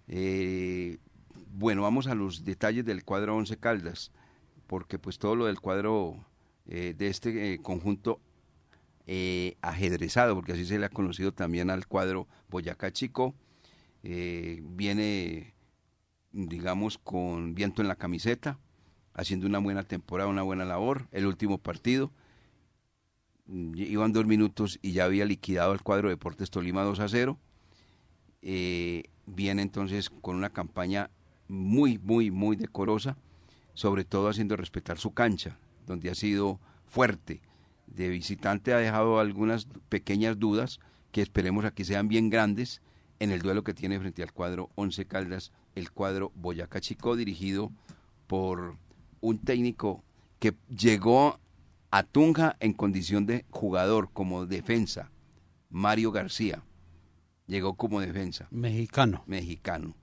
[0.08, 0.97] Eh,
[1.52, 4.12] bueno, vamos a los detalles del cuadro Once Caldas,
[4.67, 6.25] porque pues todo lo del cuadro
[6.65, 8.19] de este conjunto
[9.62, 13.34] ajedrezado, porque así se le ha conocido también al cuadro Boyacá Chico,
[14.04, 15.56] viene,
[16.32, 18.60] digamos, con viento en la camiseta,
[19.13, 21.08] haciendo una buena temporada, una buena labor.
[21.12, 22.12] El último partido,
[23.48, 27.39] iban dos minutos y ya había liquidado el cuadro Deportes Tolima 2 a 0.
[28.42, 31.10] Eh, viene entonces con una campaña
[31.48, 33.18] muy, muy, muy decorosa,
[33.74, 37.42] sobre todo haciendo respetar su cancha, donde ha sido fuerte.
[37.88, 40.80] De visitante ha dejado algunas pequeñas dudas
[41.12, 42.82] que esperemos aquí sean bien grandes
[43.19, 47.71] en el duelo que tiene frente al cuadro Once Caldas, el cuadro Boyacá Chico, dirigido
[48.27, 48.77] por
[49.21, 50.03] un técnico
[50.39, 51.39] que llegó
[51.91, 55.12] a Tunja en condición de jugador, como defensa,
[55.69, 56.63] Mario García.
[57.47, 59.23] Llegó como defensa, Mexicano.
[59.25, 59.95] mexicano.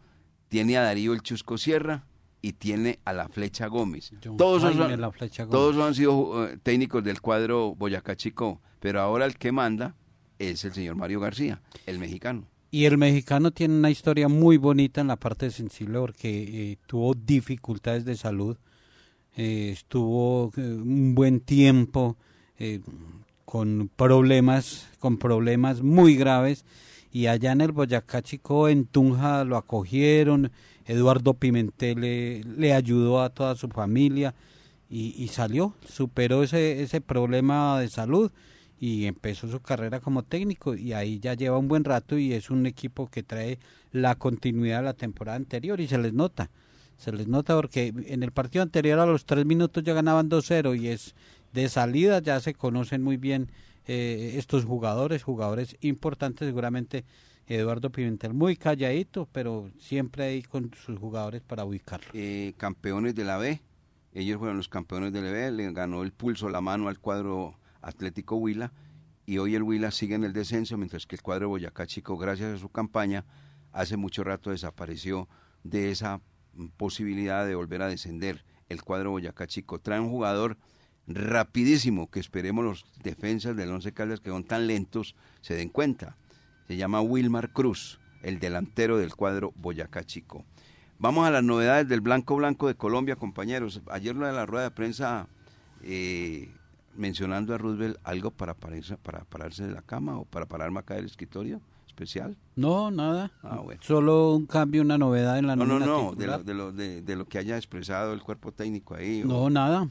[0.48, 2.04] Tiene a Darío El Chusco Sierra
[2.42, 4.12] y tiene a la Flecha Gómez.
[4.36, 5.52] Todos, Jaime son, La Flecha Gómez.
[5.52, 9.94] todos han sido eh, técnicos del cuadro Boyacá Chico, pero ahora el que manda
[10.38, 12.48] es el señor Mario García, el mexicano.
[12.70, 17.14] Y el mexicano tiene una historia muy bonita en la parte sensible porque eh, tuvo
[17.14, 18.56] dificultades de salud,
[19.36, 22.16] eh, estuvo eh, un buen tiempo
[23.44, 26.64] con problemas, con problemas muy graves.
[27.12, 30.50] Y allá en el Boyacá Chico, en Tunja, lo acogieron,
[30.86, 34.34] Eduardo Pimentel le, le ayudó a toda su familia
[34.88, 38.30] y, y salió, superó ese, ese problema de salud
[38.78, 42.50] y empezó su carrera como técnico y ahí ya lleva un buen rato y es
[42.50, 43.58] un equipo que trae
[43.92, 46.50] la continuidad de la temporada anterior y se les nota,
[46.98, 50.78] se les nota porque en el partido anterior a los tres minutos ya ganaban 2-0
[50.78, 51.14] y es
[51.52, 53.50] de salida ya se conocen muy bien
[53.86, 57.04] eh, estos jugadores, jugadores importantes seguramente
[57.46, 62.08] Eduardo Pimentel muy calladito pero siempre ahí con sus jugadores para ubicarlo.
[62.12, 63.60] eh, campeones de la B.
[64.12, 67.54] Ellos fueron los campeones de la B, le ganó el pulso la mano al cuadro
[67.86, 68.72] Atlético Huila
[69.26, 72.54] y hoy el Huila sigue en el descenso, mientras que el cuadro Boyacá Chico, gracias
[72.54, 73.24] a su campaña,
[73.72, 75.28] hace mucho rato desapareció
[75.64, 76.20] de esa
[76.54, 78.44] mm, posibilidad de volver a descender.
[78.68, 80.56] El cuadro Boyacá Chico trae un jugador
[81.08, 86.16] rapidísimo que esperemos los defensas del Once Caldas que son tan lentos se den cuenta.
[86.66, 90.44] Se llama Wilmar Cruz, el delantero del cuadro Boyacá Chico.
[90.98, 93.82] Vamos a las novedades del Blanco Blanco de Colombia, compañeros.
[93.90, 95.28] Ayer lo de la rueda de prensa
[95.82, 96.48] eh,
[96.96, 100.94] mencionando a Roosevelt algo para pararse, para pararse de la cama o para pararme acá
[100.94, 102.36] del escritorio especial.
[102.56, 103.32] No, nada.
[103.42, 103.80] Ah, bueno.
[103.82, 107.02] Solo un cambio, una novedad en la No, no, no, de lo, de, lo, de,
[107.02, 109.22] de lo que haya expresado el cuerpo técnico ahí.
[109.22, 109.88] o No, nada.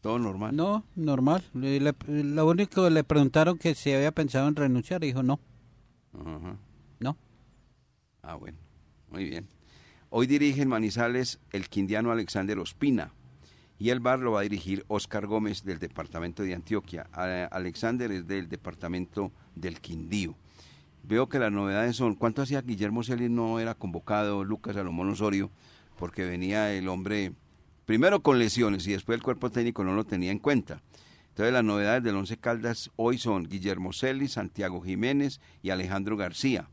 [0.00, 0.56] todo normal.
[0.56, 1.42] No, normal.
[1.54, 5.38] Le- le- lo único que le preguntaron que si había pensado en renunciar, dijo no.
[6.14, 6.56] Ajá.
[6.98, 7.16] No.
[8.22, 8.58] Ah, bueno,
[9.10, 9.46] muy bien.
[10.08, 13.12] Hoy dirige en Manizales el quindiano Alexander Ospina
[13.80, 17.08] y el bar lo va a dirigir Oscar Gómez del departamento de Antioquia.
[17.50, 20.36] Alexander es del departamento del Quindío.
[21.02, 25.50] Veo que las novedades son, ¿cuánto hacía Guillermo Celis no era convocado Lucas Salomón Osorio?
[25.96, 27.32] Porque venía el hombre,
[27.86, 30.82] primero con lesiones y después el cuerpo técnico no lo tenía en cuenta.
[31.30, 36.68] Entonces las novedades del Once Caldas hoy son Guillermo Celis, Santiago Jiménez y Alejandro García.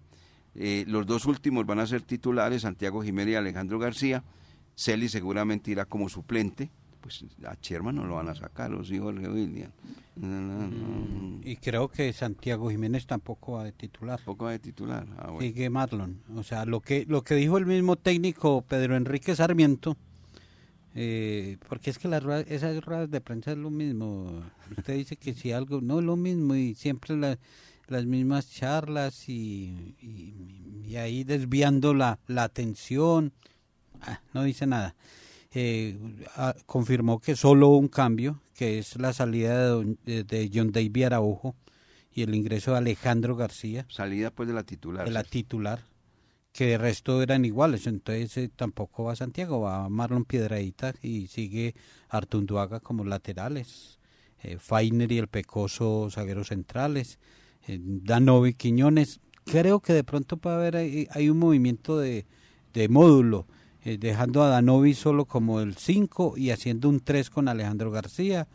[0.56, 4.26] Eh, los dos últimos van a ser titulares, Santiago Jiménez y Alejandro García.
[4.76, 6.70] Celis seguramente irá como suplente.
[7.02, 9.72] Pues a Sherman no lo van a sacar, o sí, Jorge William.
[10.16, 11.40] No, no, no.
[11.44, 14.20] Y creo que Santiago Jiménez tampoco va de titular.
[14.26, 15.06] Poco de titular.
[15.18, 15.42] Ah, bueno.
[15.42, 16.22] Sigue Marlon.
[16.36, 19.96] O sea, lo que, lo que dijo el mismo técnico Pedro Enrique Sarmiento,
[20.96, 24.44] eh, porque es que las ruedas- esas ruedas de prensa es lo mismo.
[24.76, 27.38] Usted dice que si algo, no es lo mismo y siempre la-
[27.88, 33.32] las mismas charlas y, y- y ahí desviando la, la atención.
[34.02, 34.96] Ah, no dice nada.
[35.60, 35.98] Eh,
[36.68, 41.06] confirmó que solo un cambio, que es la salida de, don- de- de John David
[41.06, 41.56] Araujo
[42.14, 43.88] y el ingreso de Alejandro García.
[43.90, 45.06] Salida pues de la titular.
[45.06, 45.80] de la titular,
[46.52, 51.74] que de resto eran iguales, entonces eh, tampoco va Santiago, va Marlon Piedradita y sigue
[52.10, 53.98] Artunduaga como laterales,
[54.44, 57.18] eh, Fainer y el Pecoso zagueros centrales,
[57.68, 62.28] eh, Danovi Quiñones, creo que de pronto puede haber ahí- hay un movimiento de,
[62.74, 63.48] de módulo,
[63.84, 68.48] eh, dejando a Danovi solo como el 5 y haciendo un 3 con Alejandro García,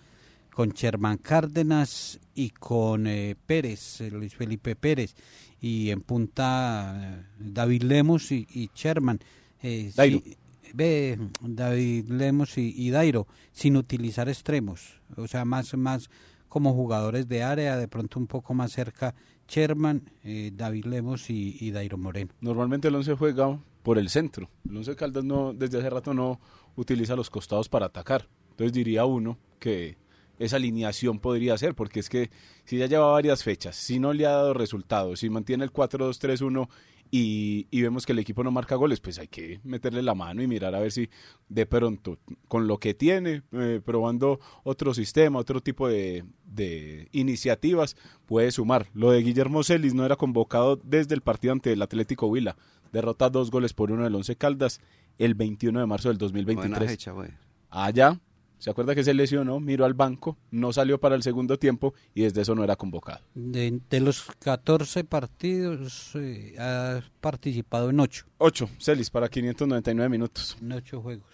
[0.53, 5.15] con Sherman Cárdenas y con eh, Pérez, eh, Luis Felipe Pérez,
[5.61, 9.21] y en punta eh, David Lemos y, y Sherman.
[9.63, 10.21] Eh, Dairo.
[10.75, 16.11] ve, David Lemos y, y Dairo, sin utilizar extremos, o sea, más, más
[16.49, 19.15] como jugadores de área, de pronto un poco más cerca
[19.49, 22.33] Sherman, eh, David Lemos y, y Dairo Moreno.
[22.41, 24.49] Normalmente el 11 juega por el centro.
[24.69, 26.41] El 11 Caldas no, desde hace rato no
[26.77, 28.29] utiliza los costados para atacar.
[28.51, 29.97] Entonces diría uno que
[30.39, 32.31] esa alineación podría ser, porque es que
[32.65, 36.69] si ya lleva varias fechas, si no le ha dado resultados, si mantiene el 4-2-3-1
[37.11, 40.43] y, y vemos que el equipo no marca goles, pues hay que meterle la mano
[40.43, 41.11] y mirar a ver si
[41.49, 42.19] de pronto,
[42.49, 48.89] con lo que tiene, eh, probando otro sistema, otro tipo de, de iniciativas, puede sumar.
[48.95, 52.57] Lo de Guillermo Celis no era convocado desde el partido ante el Atlético Huila.
[52.93, 54.81] Derrota dos goles por uno del Once Caldas
[55.19, 56.91] el 21 de marzo del Buena 2023.
[56.91, 57.31] fecha, güey.
[57.71, 58.21] Allá,
[58.59, 59.61] ¿se acuerda que se lesionó?
[59.61, 63.21] Miró al banco, no salió para el segundo tiempo y desde eso no era convocado.
[63.35, 70.57] De, de los 14 partidos, eh, ha participado en 8, 8, Celis para 599 minutos.
[70.61, 71.27] en 8 juegos.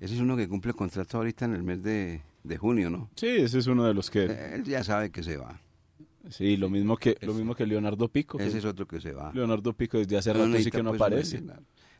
[0.00, 3.08] Ese es uno que cumple contrato ahorita en el mes de, de junio, ¿no?
[3.14, 4.24] Sí, ese es uno de los que...
[4.24, 5.60] Él ya sabe que se va.
[6.30, 8.38] Sí, lo mismo que, lo mismo que Leonardo Pico.
[8.38, 9.32] que Ese es otro que se va.
[9.32, 11.40] Leonardo Pico desde hace No rato sí que no pues, aparece.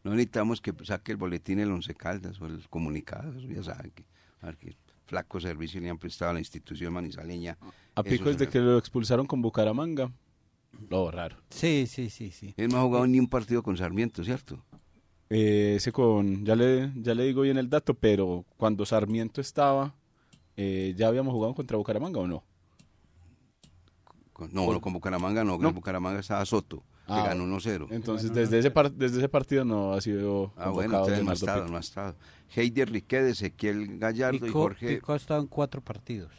[0.04, 3.92] No necesitamos que saque el boletín el Once Caldas o el comunicado, eso ya saben
[3.92, 4.04] que,
[4.40, 7.56] a ver, que flaco servicio le han prestado a la institución manizaleña.
[7.94, 10.10] A Pico desde que lo expulsaron con Bucaramanga.
[10.88, 11.36] Lo raro.
[11.50, 12.54] Sí, sí, sí, sí.
[12.56, 14.64] Él no ha jugado ni un partido con Sarmiento, ¿cierto?
[15.28, 19.94] Eh, ese con, ya le, ya le digo bien el dato, pero cuando Sarmiento estaba,
[20.56, 22.44] eh, ¿ya habíamos jugado contra Bucaramanga o no?
[24.52, 25.58] No, no, con Bucaramanga no, No.
[25.64, 27.88] con Bucaramanga estaba Soto, que Ah, ganó 1-0.
[27.90, 31.34] Entonces, desde, ese par- desde ese partido no ha sido Ah, bueno, entonces no ha
[31.34, 32.16] estado, no ha estado.
[32.54, 36.30] Heider Riquet, Ezequiel Gallardo y Jorge, Pico ha estado en 4 partidos,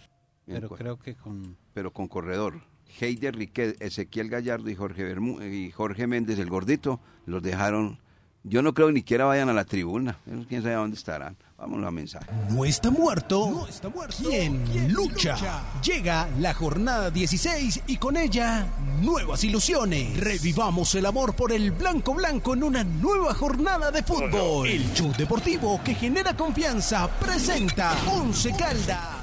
[0.48, 1.58] En pero creo que con...
[1.74, 2.62] pero con corredor.
[3.00, 8.00] Heider Riquet, Ezequiel Gallardo y Jorge, Bermú- y Jorge Méndez, el gordito, los dejaron.
[8.44, 10.20] Yo no creo ni siquiera vayan a la tribuna.
[10.50, 11.38] Quién sabe dónde estarán.
[11.64, 12.26] Vámonos a mensaje.
[12.50, 13.50] No está muerto.
[13.50, 14.18] No está muerto.
[14.22, 15.38] ¿Quién, lucha?
[15.82, 18.68] Llega la jornada 16 y con ella
[19.00, 20.20] nuevas ilusiones.
[20.20, 24.68] Revivamos el amor por el blanco blanco en una nueva jornada de fútbol.
[24.68, 29.23] El show deportivo que genera confianza presenta Once Caldas.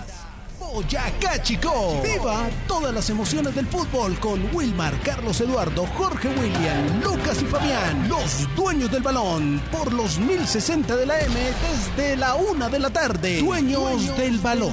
[0.73, 2.01] Boyacá Chico.
[2.03, 8.09] Viva todas las emociones del fútbol con Wilmar, Carlos Eduardo, Jorge William, Lucas y Fabián.
[8.09, 12.91] Los dueños del balón por los 1060 de la M desde la una de la
[12.91, 13.41] tarde.
[13.41, 14.73] Dueños, del balón.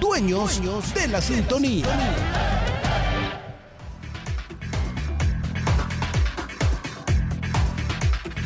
[0.00, 1.86] Dueños, de la sintonía.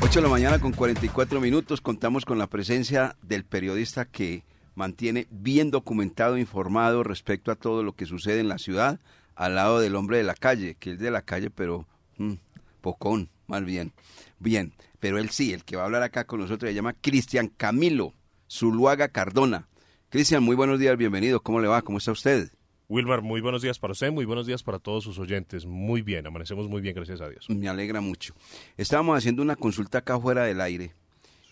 [0.01, 4.45] 8 de la mañana con 44 minutos contamos con la presencia del periodista que
[4.75, 9.01] mantiene bien documentado, informado respecto a todo lo que sucede en la ciudad,
[9.35, 11.87] al lado del hombre de la calle, que es de la calle, pero
[12.19, 12.35] mm,
[12.81, 13.93] pocón, más bien.
[14.39, 17.49] Bien, pero él sí, el que va a hablar acá con nosotros se llama Cristian
[17.49, 18.15] Camilo
[18.51, 19.69] Zuluaga Cardona.
[20.09, 21.41] Cristian, muy buenos días, bienvenido.
[21.41, 21.83] ¿Cómo le va?
[21.83, 22.51] ¿Cómo está usted?
[22.89, 25.65] Wilmar, muy buenos días para usted, muy buenos días para todos sus oyentes.
[25.65, 27.49] Muy bien, amanecemos muy bien, gracias a Dios.
[27.49, 28.35] Me alegra mucho.
[28.77, 30.93] Estábamos haciendo una consulta acá fuera del aire.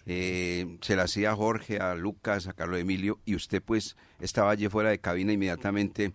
[0.08, 4.50] Eh, se la hacía a Jorge, a Lucas, a Carlos Emilio, y usted pues estaba
[4.50, 6.14] allí fuera de cabina inmediatamente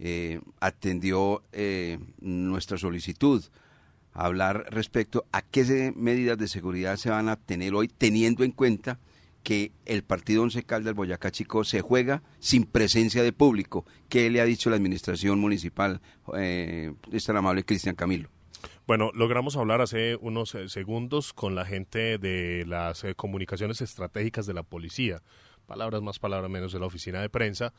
[0.00, 3.44] eh, atendió eh, nuestra solicitud
[4.12, 8.50] a hablar respecto a qué medidas de seguridad se van a tener hoy, teniendo en
[8.50, 8.98] cuenta
[9.44, 13.84] que el partido Once Caldas Boyacá Chico se juega sin presencia de público.
[14.08, 16.00] ¿Qué le ha dicho la administración municipal?
[16.36, 18.33] Eh, es amable Cristian Camilo.
[18.86, 24.44] Bueno, logramos hablar hace unos eh, segundos con la gente de las eh, comunicaciones estratégicas
[24.44, 25.22] de la policía,
[25.64, 27.72] palabras más, palabras menos de la oficina de prensa.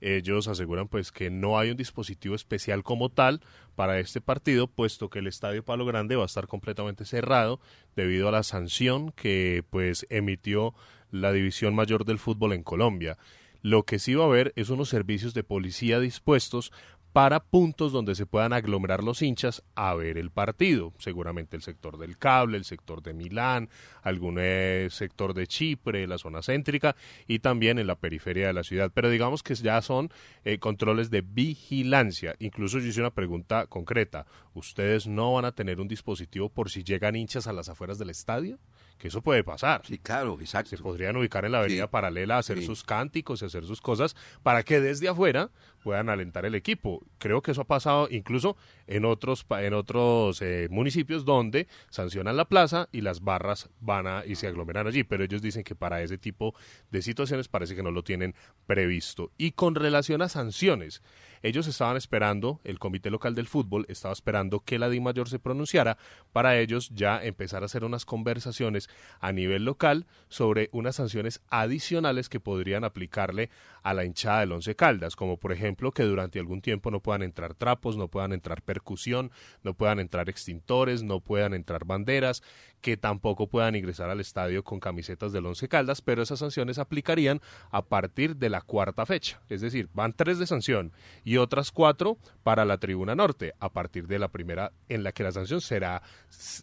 [0.00, 3.40] Ellos aseguran pues que no hay un dispositivo especial como tal
[3.74, 7.58] para este partido, puesto que el Estadio Palo Grande va a estar completamente cerrado
[7.96, 10.74] debido a la sanción que pues emitió
[11.10, 13.18] la División Mayor del Fútbol en Colombia.
[13.62, 16.72] Lo que sí va a haber es unos servicios de policía dispuestos
[17.12, 20.92] para puntos donde se puedan aglomerar los hinchas a ver el partido.
[20.98, 23.68] Seguramente el sector del cable, el sector de Milán,
[24.02, 26.96] algún eh, sector de Chipre, la zona céntrica
[27.26, 28.90] y también en la periferia de la ciudad.
[28.94, 30.10] Pero digamos que ya son
[30.44, 32.34] eh, controles de vigilancia.
[32.38, 34.26] Incluso yo hice una pregunta concreta.
[34.54, 38.10] ¿Ustedes no van a tener un dispositivo por si llegan hinchas a las afueras del
[38.10, 38.58] estadio?
[39.02, 39.82] que eso puede pasar.
[39.84, 40.76] Sí, claro, exacto.
[40.76, 44.62] Se podrían ubicar en la avenida paralela, hacer sus cánticos y hacer sus cosas para
[44.62, 45.50] que desde afuera
[45.82, 47.04] puedan alentar el equipo.
[47.18, 48.56] Creo que eso ha pasado incluso
[48.86, 54.24] en otros en otros eh, municipios donde sancionan la plaza y las barras van a
[54.24, 56.54] y se aglomeran allí, pero ellos dicen que para ese tipo
[56.90, 58.34] de situaciones parece que no lo tienen
[58.66, 59.30] previsto.
[59.36, 61.02] Y con relación a sanciones,
[61.42, 65.98] ellos estaban esperando, el Comité Local del Fútbol estaba esperando que la DIMAYOR se pronunciara
[66.32, 68.88] para ellos ya empezar a hacer unas conversaciones
[69.20, 73.50] a nivel local sobre unas sanciones adicionales que podrían aplicarle
[73.82, 77.22] a la hinchada del Once Caldas, como por ejemplo que durante algún tiempo no puedan
[77.22, 79.30] entrar trapos, no puedan entrar percusión,
[79.62, 82.42] no puedan entrar extintores, no puedan entrar banderas,
[82.82, 87.40] que tampoco puedan ingresar al estadio con camisetas del Once Caldas, pero esas sanciones aplicarían
[87.70, 90.92] a partir de la cuarta fecha, es decir, van tres de sanción
[91.24, 95.22] y otras cuatro para la tribuna norte, a partir de la primera en la que
[95.22, 96.02] la sanción será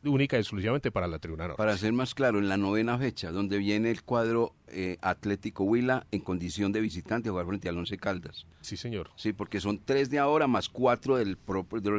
[0.04, 1.58] única y exclusivamente para la tribuna norte.
[1.58, 6.06] Para ser más claro, en la novena fecha, donde viene el cuadro eh, Atlético Huila
[6.12, 8.46] en condición de visitante a jugar frente al Once Caldas.
[8.60, 9.10] Sí, señor.
[9.16, 11.38] Sí, porque son tres de ahora más cuatro del,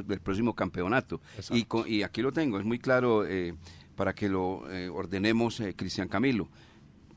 [0.04, 1.22] del próximo campeonato.
[1.50, 3.54] Y, y, aquí lo tengo, es muy claro eh,
[3.96, 6.48] para que lo eh, ordenemos, Cristian Camilo.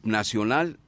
[0.04, 0.80] Nacional,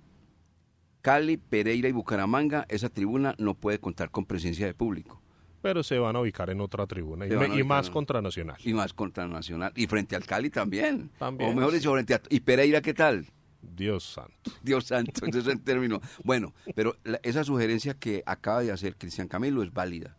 [1.02, 5.22] Cali, Pereira y Bucaramanga, esa tribuna no puede contar con presencia de público.
[5.62, 8.58] Pero se van a ubicar en otra tribuna y, más contra Nacional.
[8.64, 9.72] Y más contra Nacional.
[9.76, 11.10] Y frente al Cali también.
[11.18, 11.52] También.
[11.52, 12.22] O mejor dicho, frente a...
[12.30, 13.26] ¿Y Pereira qué tal?
[13.62, 14.52] Dios santo.
[14.64, 16.02] Dios santo, ese es el término.
[16.24, 20.18] Bueno, pero esa sugerencia que acaba de hacer Cristian Camilo es válida.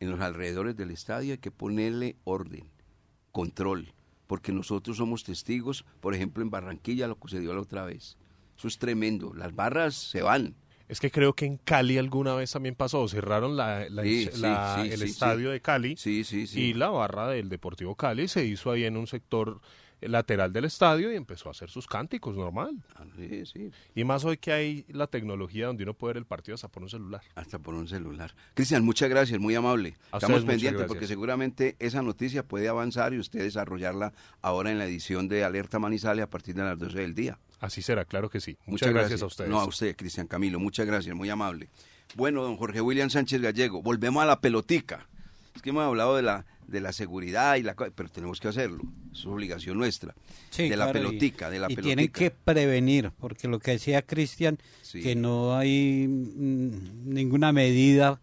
[0.00, 2.68] En los alrededores del estadio hay que ponerle orden,
[3.32, 3.93] control,
[4.26, 8.16] porque nosotros somos testigos, por ejemplo, en Barranquilla, lo que se dio la otra vez.
[8.56, 9.34] Eso es tremendo.
[9.34, 10.54] Las barras se van.
[10.86, 15.60] Es que creo que en Cali alguna vez también pasó, cerraron la, el estadio de
[15.60, 15.96] Cali
[16.54, 19.60] y la barra del Deportivo Cali se hizo ahí en un sector
[20.08, 22.76] lateral del estadio y empezó a hacer sus cánticos normal.
[22.94, 23.70] Ah, sí, sí.
[23.94, 26.82] Y más hoy que hay la tecnología donde uno puede ver el partido hasta por
[26.82, 27.22] un celular.
[27.34, 28.34] Hasta por un celular.
[28.54, 29.96] Cristian, muchas gracias, muy amable.
[30.12, 35.28] Estamos pendientes porque seguramente esa noticia puede avanzar y usted desarrollarla ahora en la edición
[35.28, 37.38] de Alerta Manizales a partir de las 12 del día.
[37.60, 38.58] Así será, claro que sí.
[38.66, 39.22] Muchas, gracias.
[39.22, 39.50] a ustedes.
[39.50, 41.68] No, a usted, Cristian Camilo, muchas gracias, muy amable.
[42.14, 45.08] Bueno, don Jorge William Sánchez Gallego, volvemos a la pelotica.
[45.54, 48.82] Es que hemos hablado de la, de la seguridad y la pero tenemos que hacerlo,
[49.12, 50.14] es obligación nuestra.
[50.56, 54.58] de la pelotica, de la y tienen que prevenir, porque lo que decía Cristian,
[54.92, 58.20] que no hay mm, ninguna medida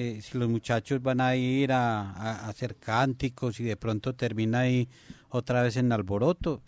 [0.00, 4.88] eh, si los muchachos van a ir a, hacer cánticos y de pronto termina ahí
[5.28, 6.62] otra vez en alboroto,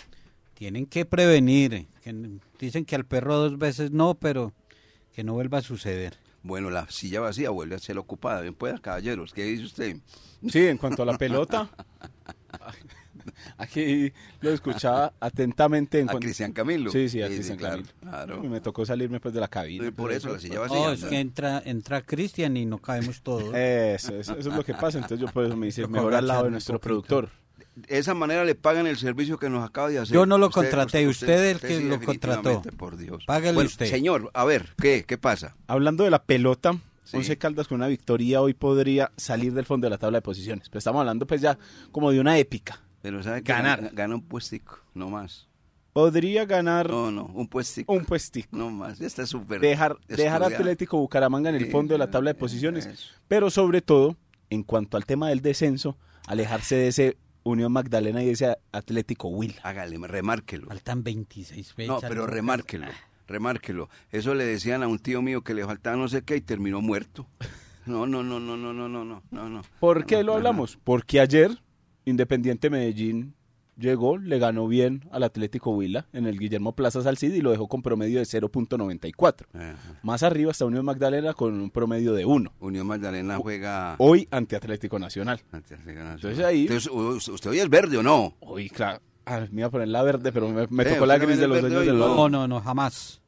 [0.54, 1.86] tienen que prevenir.
[2.58, 4.52] dicen que al perro dos veces no, pero
[5.12, 6.16] que no vuelva a suceder.
[6.42, 8.40] Bueno, la silla vacía vuelve a ser ocupada.
[8.40, 9.32] Bien pueda, caballeros.
[9.32, 9.96] ¿Qué dice usted?
[10.48, 11.68] Sí, en cuanto a la pelota.
[13.58, 16.00] Aquí lo escuchaba atentamente.
[16.00, 16.90] En a Cristian Camilo.
[16.90, 17.88] Sí, sí, a Cristian Camilo.
[18.00, 18.42] Claro.
[18.42, 19.90] Me tocó salirme pues de la cabina.
[19.92, 20.78] por eso, la silla vacía.
[20.78, 23.54] No, es que entra, entra Cristian y no cabemos todos.
[23.54, 24.98] Eso, eso, es lo que pasa.
[24.98, 27.28] Entonces yo por eso me dice, mejor al lado de nuestro productor.
[27.76, 30.14] De esa manera le pagan el servicio que nos acaba de hacer.
[30.14, 32.62] Yo no lo contraté, usted, es el que lo contrató.
[32.76, 33.24] Por Dios.
[33.26, 33.86] Págale usted.
[33.86, 35.56] Señor, a ver, ¿qué, qué pasa?
[35.66, 36.76] Hablando de la pelota,
[37.12, 40.68] Once Caldas con una victoria hoy podría salir del fondo de la tabla de posiciones.
[40.68, 41.58] Pero estamos hablando pues ya
[41.92, 42.80] como de una épica.
[43.02, 43.90] Pero sabe que ganar.
[43.94, 45.48] Gana, un puestico, no más.
[45.92, 47.92] Podría ganar No, no, un puestico.
[47.92, 48.48] un puestico.
[48.56, 49.60] No más, ya está súper.
[49.60, 50.42] Dejar, dejar.
[50.44, 52.86] Atlético Bucaramanga en el Sí, fondo de la tabla de posiciones.
[52.86, 53.08] eso.
[53.26, 54.16] Pero sobre todo,
[54.50, 55.96] en cuanto al tema del descenso,
[56.28, 59.54] alejarse de ese Unión Magdalena y ese Atlético Huila.
[59.62, 60.66] Hágale, remárquelo.
[60.68, 62.02] Faltan 26 fechas.
[62.02, 62.86] No, pero remárquelo,
[63.26, 63.88] remárquelo.
[64.10, 66.80] Eso le decían a un tío mío que le faltaba no sé qué y terminó
[66.80, 67.26] muerto.
[67.86, 69.62] No, no, no, no, no, no, no, no, no, no.
[69.80, 70.36] ¿Por qué No, lo no, no.
[70.38, 70.78] hablamos?
[70.84, 71.50] Porque ayer
[72.04, 73.34] Independiente Medellín
[73.76, 77.66] llegó, le ganó bien al Atlético Huila en el Guillermo Plaza Salcid y lo dejó
[77.68, 79.46] con promedio de 0.94.
[79.54, 80.00] Ajá.
[80.02, 82.52] Más arriba está Unión Magdalena con un promedio de 1.
[82.60, 83.96] Unión Magdalena juega.
[83.98, 85.40] Hoy ante Atlético Nacional.
[85.52, 88.34] Entonces ahí- Entonces, ¿usted hoy es verde o no?
[88.40, 89.00] Hoy, claro.
[89.26, 91.46] Ah, me iba a poner la verde, pero me, me Eh, tocó la gris de
[91.46, 91.98] los dueños del.
[91.98, 93.20] No, no, no, jamás.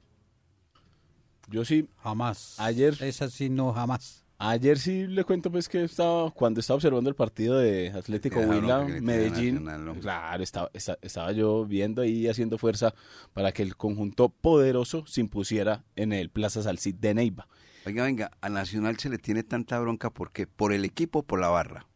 [1.49, 2.55] Yo sí, Jamás.
[2.59, 4.22] Ayer- Esa sí, no, jamás.
[4.51, 8.84] Ayer sí le cuento pues que estaba, cuando estaba observando el partido de Atlético Huila,
[9.01, 9.95] Medellín, Nacional, ¿no?
[10.01, 12.95] claro, estaba, esta- estaba yo viendo ahí haciendo fuerza
[13.32, 17.47] para que el conjunto poderoso se impusiera en el Plaza Salcid de Neiva.
[17.86, 21.40] Oiga, venga, a Nacional se le tiene tanta bronca porque por el equipo o por
[21.40, 21.86] la barra.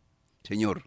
[0.42, 0.84] Señor,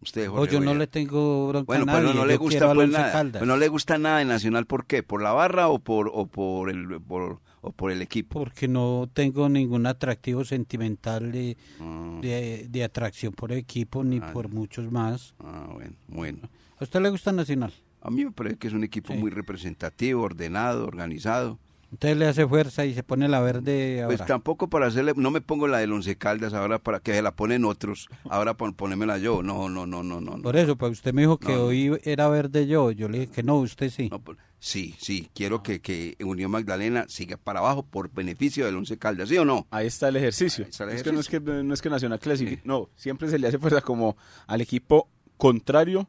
[0.00, 2.20] usted O Jorge yo no le tengo bronca Bueno, a pero nadie.
[2.20, 3.12] no le yo gusta pues nada.
[3.12, 3.40] Caldas.
[3.40, 5.02] Pero no le gusta nada de Nacional, ¿por qué?
[5.02, 8.38] ¿Por la barra o por o por el por, o por el equipo?
[8.38, 14.30] Porque no tengo ningún atractivo sentimental de, Ah, de, de atracción por equipo ni Ah,
[14.32, 15.34] por muchos más.
[15.40, 16.48] ah, bueno, bueno.
[16.78, 17.72] ¿A usted le gusta Nacional?
[18.02, 19.18] A mí me parece que es un equipo Sí.
[19.18, 21.58] muy representativo, ordenado, organizado.
[21.92, 24.16] Entonces le hace fuerza y se pone la verde ahora.
[24.16, 27.22] Pues tampoco para hacerle, no me pongo la del Once Caldas ahora para que se
[27.22, 29.42] la ponen otros, ahora pon, ponémela yo.
[29.42, 30.42] No, no, no, no, no.
[30.42, 32.90] Por eso, pues usted me dijo que No, hoy era verde yo.
[32.90, 34.08] Yo le dije que no, usted sí.
[34.10, 38.76] No, por- sí, sí, quiero que, que Unión Magdalena siga para abajo por beneficio del
[38.76, 39.66] Once Caldas, ¿sí o no?
[39.70, 40.64] Ahí está el ejercicio.
[40.64, 42.62] Está el Es que no es que no es que Nacional clasifique, Sí.
[42.64, 46.08] no, siempre se le hace fuerza como al equipo contrario,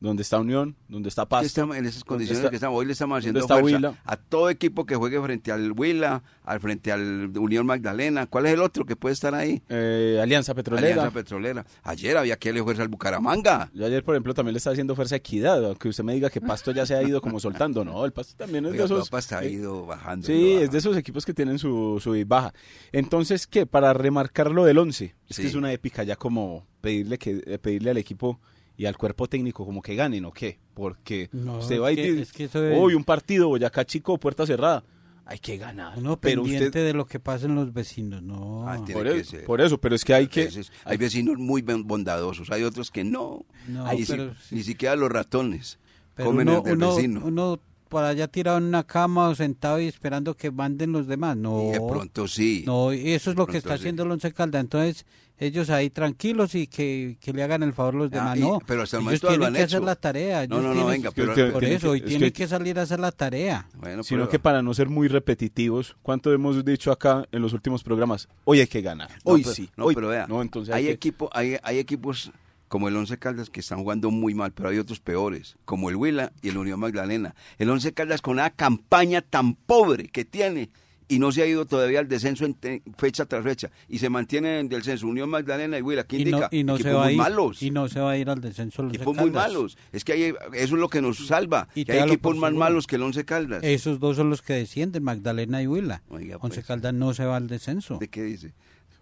[0.00, 1.46] donde está Unión, donde está Pasto.
[1.46, 3.94] estamos en esas condiciones está- que estamos, hoy le estamos haciendo está fuerza Huila?
[4.04, 8.26] a todo equipo que juegue frente al Huila, al frente al Unión Magdalena.
[8.26, 9.60] ¿Cuál es el otro que puede estar ahí?
[9.68, 10.86] Eh, Alianza Petrolera.
[10.88, 11.66] Alianza Petrolera.
[11.82, 13.70] Ayer había que darle fuerza al Bucaramanga.
[13.74, 16.30] Yo ayer, por ejemplo, también le estaba haciendo fuerza a Equidad, aunque usted me diga
[16.30, 17.84] que Pasto ya se ha ido como soltando.
[17.84, 19.08] No, el Pasto también es Oiga, de esos...
[19.10, 20.26] Papa está eh, ido bajando.
[20.26, 22.52] Sí, es de esos equipos que tienen su, su baja.
[22.92, 23.66] Entonces, ¿qué?
[23.66, 25.42] Para remarcar lo del 11, es Sí.
[25.42, 28.40] que es una épica ya como pedirle que eh, pedirle al equipo
[28.78, 32.10] y al cuerpo técnico como que ganen o qué, porque No, usted va y que-
[32.12, 34.82] dice, es que eso es- hoy un partido, Boyacá Chico, puerta cerrada,
[35.26, 35.98] hay que ganar.
[35.98, 38.66] Uno pero pendiente usted, de lo que pasa en los vecinos, no.
[38.66, 39.44] Ah, tiene por, que eso, ser.
[39.44, 40.48] por eso, pero es que hay que...
[40.84, 43.44] Hay vecinos muy bondadosos, hay otros que no.
[43.66, 44.32] No, pero.
[44.50, 45.78] Ni siquiera los ratones
[46.14, 47.20] Pero comen uno, el del uno, vecino.
[47.26, 51.36] uno por allá tirado en una cama o sentado y esperando que manden los demás.
[51.36, 52.62] No, y de pronto sí.
[52.66, 53.80] no y eso es lo que está sí.
[53.80, 54.60] haciendo el Once Calda.
[54.60, 55.06] Entonces,
[55.40, 58.38] ellos ahí tranquilos y que, que le hagan el favor los Ah, demás.
[58.38, 60.46] y- no, pero hasta el ellos momento lo tienen han que hacer la tarea.
[60.48, 62.32] No, ellos no, no, tienen- venga, pero- que- Por tienen eso, hoy es tienen que-
[62.32, 63.68] que salir a hacer la tarea.
[63.78, 67.52] Bueno, Sino pero- que para no ser muy repetitivos, ¿cuánto hemos dicho acá en los
[67.52, 68.28] últimos programas?
[68.44, 69.10] Hoy hay que ganar.
[69.24, 69.70] No, Hoy pero- sí.
[69.76, 72.32] No, hoy- pero vea, No, entonces hay, hay que- equipo, hay, hay equipos
[72.68, 75.96] como el Once Caldas que están jugando muy mal, pero hay otros peores, como el
[75.96, 77.34] Huila y el Unión Magdalena.
[77.58, 80.70] El Once Caldas con una campaña tan pobre que tiene
[81.08, 82.54] y no se ha ido todavía al descenso en
[82.98, 86.04] fecha tras fecha y se mantiene en el descenso Unión Magdalena y Huila.
[86.04, 86.48] ¿Qué Y no, indica?
[86.52, 87.62] y no se va a ir, malos.
[87.62, 89.78] y no se va a ir al descenso Once equipos muy malos.
[89.92, 91.68] Es que hay, eso es lo que nos salva.
[91.74, 93.64] Y que hay equipos más malos que el Once Caldas.
[93.64, 96.02] Esos dos son los que descienden, Magdalena y Huila.
[96.10, 96.66] Oiga, Once pues.
[96.66, 97.96] Caldas no se va al descenso.
[97.98, 98.52] ¿De qué dice?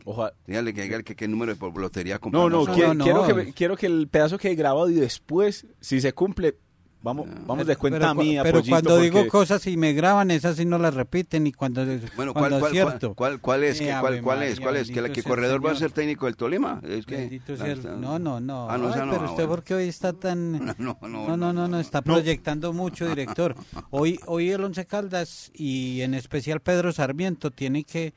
[0.09, 2.51] Ojalá- Dígale que diga que qué número de por- lotería No, compramos.
[2.53, 3.27] no, No, quiero, no, quiero no.
[3.27, 6.57] que, me- quiero que el pedazo quede grabado y después, si se cumple,
[7.03, 9.77] vamos, vamos de cuenta pero, a mí, cua- pero Apoyito, cuando digo porque- cosas y
[9.77, 11.47] me graban, esas sí no las repiten.
[11.49, 13.15] Y cuando, Bueno, ¿cuál, cuando cuál, es cierto.
[13.15, 13.81] cuál, cuál, cuál es?
[13.81, 14.61] Eh, ¿Qué- cuál, cuál es?
[14.61, 14.89] ¿Cuál es?
[14.89, 16.81] ¿Que, la- bendito que el Corredor va a ser técnico del Tolima?
[16.89, 18.71] Es que, el- No, no, no.
[18.71, 19.49] Ah, no, Ay, pero ah, usted, bueno.
[19.49, 20.53] ¿por qué hoy está tan.?
[20.79, 23.55] No, no, No, no, no, no, está proyectando mucho, director.
[23.91, 28.15] Hoy, hoy el Once Caldas y en especial Pedro Sarmiento tiene que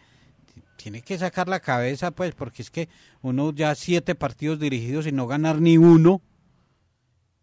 [0.82, 2.88] tiene que sacar la cabeza, pues, porque es que
[3.22, 6.22] uno ya siete partidos dirigidos y no ganar ni uno,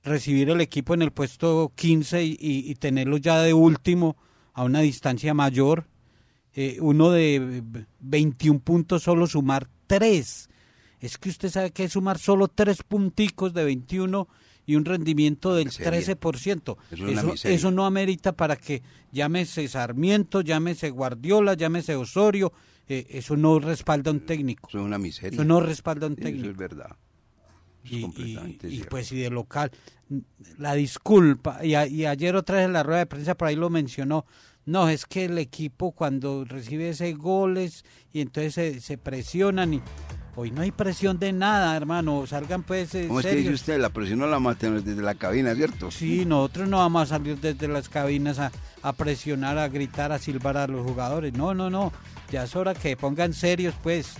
[0.03, 4.17] recibir el equipo en el puesto 15 y, y- y tenerlo ya de último
[4.55, 5.87] a una distancia mayor,
[6.55, 7.63] eh, uno de
[8.01, 10.49] 21 puntos solo sumar tres.
[11.01, 14.29] Es que usted sabe que es sumar solo tres punticos de 21
[14.65, 15.91] y un rendimiento del miseria.
[16.17, 16.77] 13%.
[16.91, 18.83] Eso Eso, eso no amerita para que
[19.13, 22.53] llámese Sarmiento, llámese Guardiola, llámese Osorio.
[22.89, 24.69] Eh, eso no respalda a un técnico.
[24.69, 25.37] Eso es una miseria.
[25.37, 26.51] Eso no respalda a un Sí, Eso técnico.
[26.51, 26.97] es verdad.
[27.85, 28.91] Eso es Y, completamente y- y, cierto.
[28.91, 29.71] pues y de local
[30.59, 33.57] la disculpa y, a- y ayer otra vez en la rueda de prensa por ahí
[33.57, 34.25] lo mencionó
[34.65, 39.83] no es que el equipo cuando recibe ese goles y entonces se, se presionan y
[40.39, 42.27] Hoy no hay presión de nada, hermano.
[42.27, 43.81] Salgan pues eh, ¿Cómo es que dice usted?
[43.81, 45.91] La presión no la maten desde la cabina, ¿cierto?
[45.91, 50.19] Sí, nosotros no vamos a salir desde las cabinas a, a presionar, a gritar, a
[50.19, 51.33] silbar a los jugadores.
[51.33, 51.91] No, no, no.
[52.31, 54.15] Ya es hora que pongan serios, pues.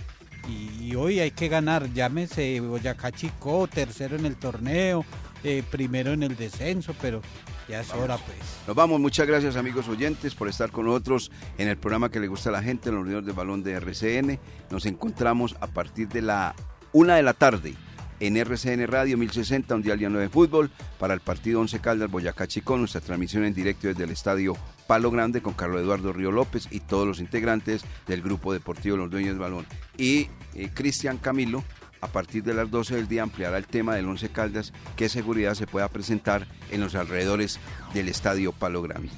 [0.47, 1.91] Y, y hoy hay que ganar.
[1.93, 5.05] Llámese Boyacá Chico, tercero en el torneo,
[5.43, 7.21] eh, primero en el descenso, pero
[7.67, 8.37] ya es hora, pues.
[8.65, 12.27] Nos vamos, muchas gracias amigos oyentes por estar con nosotros en el programa que le
[12.27, 14.39] gusta a la gente, los Unidores del Balón de RCN.
[14.71, 16.55] Nos encontramos a partir de la
[16.93, 17.75] una de la tarde
[18.19, 22.77] en RCN Radio 1060, un 9 de fútbol, para el partido 11 Caldas Boyacá Chico,
[22.77, 24.55] nuestra transmisión en directo desde el estadio
[24.87, 29.11] Palo Grande con Carlos Eduardo Río López y todos los integrantes del grupo deportivo Los
[29.11, 29.65] Dueños del Balón.
[29.97, 31.63] Y eh, Cristian Camilo
[32.01, 35.55] a partir de las 12 del día ampliará el tema del Once Caldas, qué seguridad
[35.55, 37.59] se pueda presentar en los alrededores
[37.93, 39.09] del Estadio Palo Grande.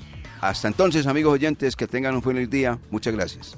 [0.42, 2.80] Hasta entonces, amigos oyentes, que tengan un feliz día.
[2.90, 3.58] Muchas gracias.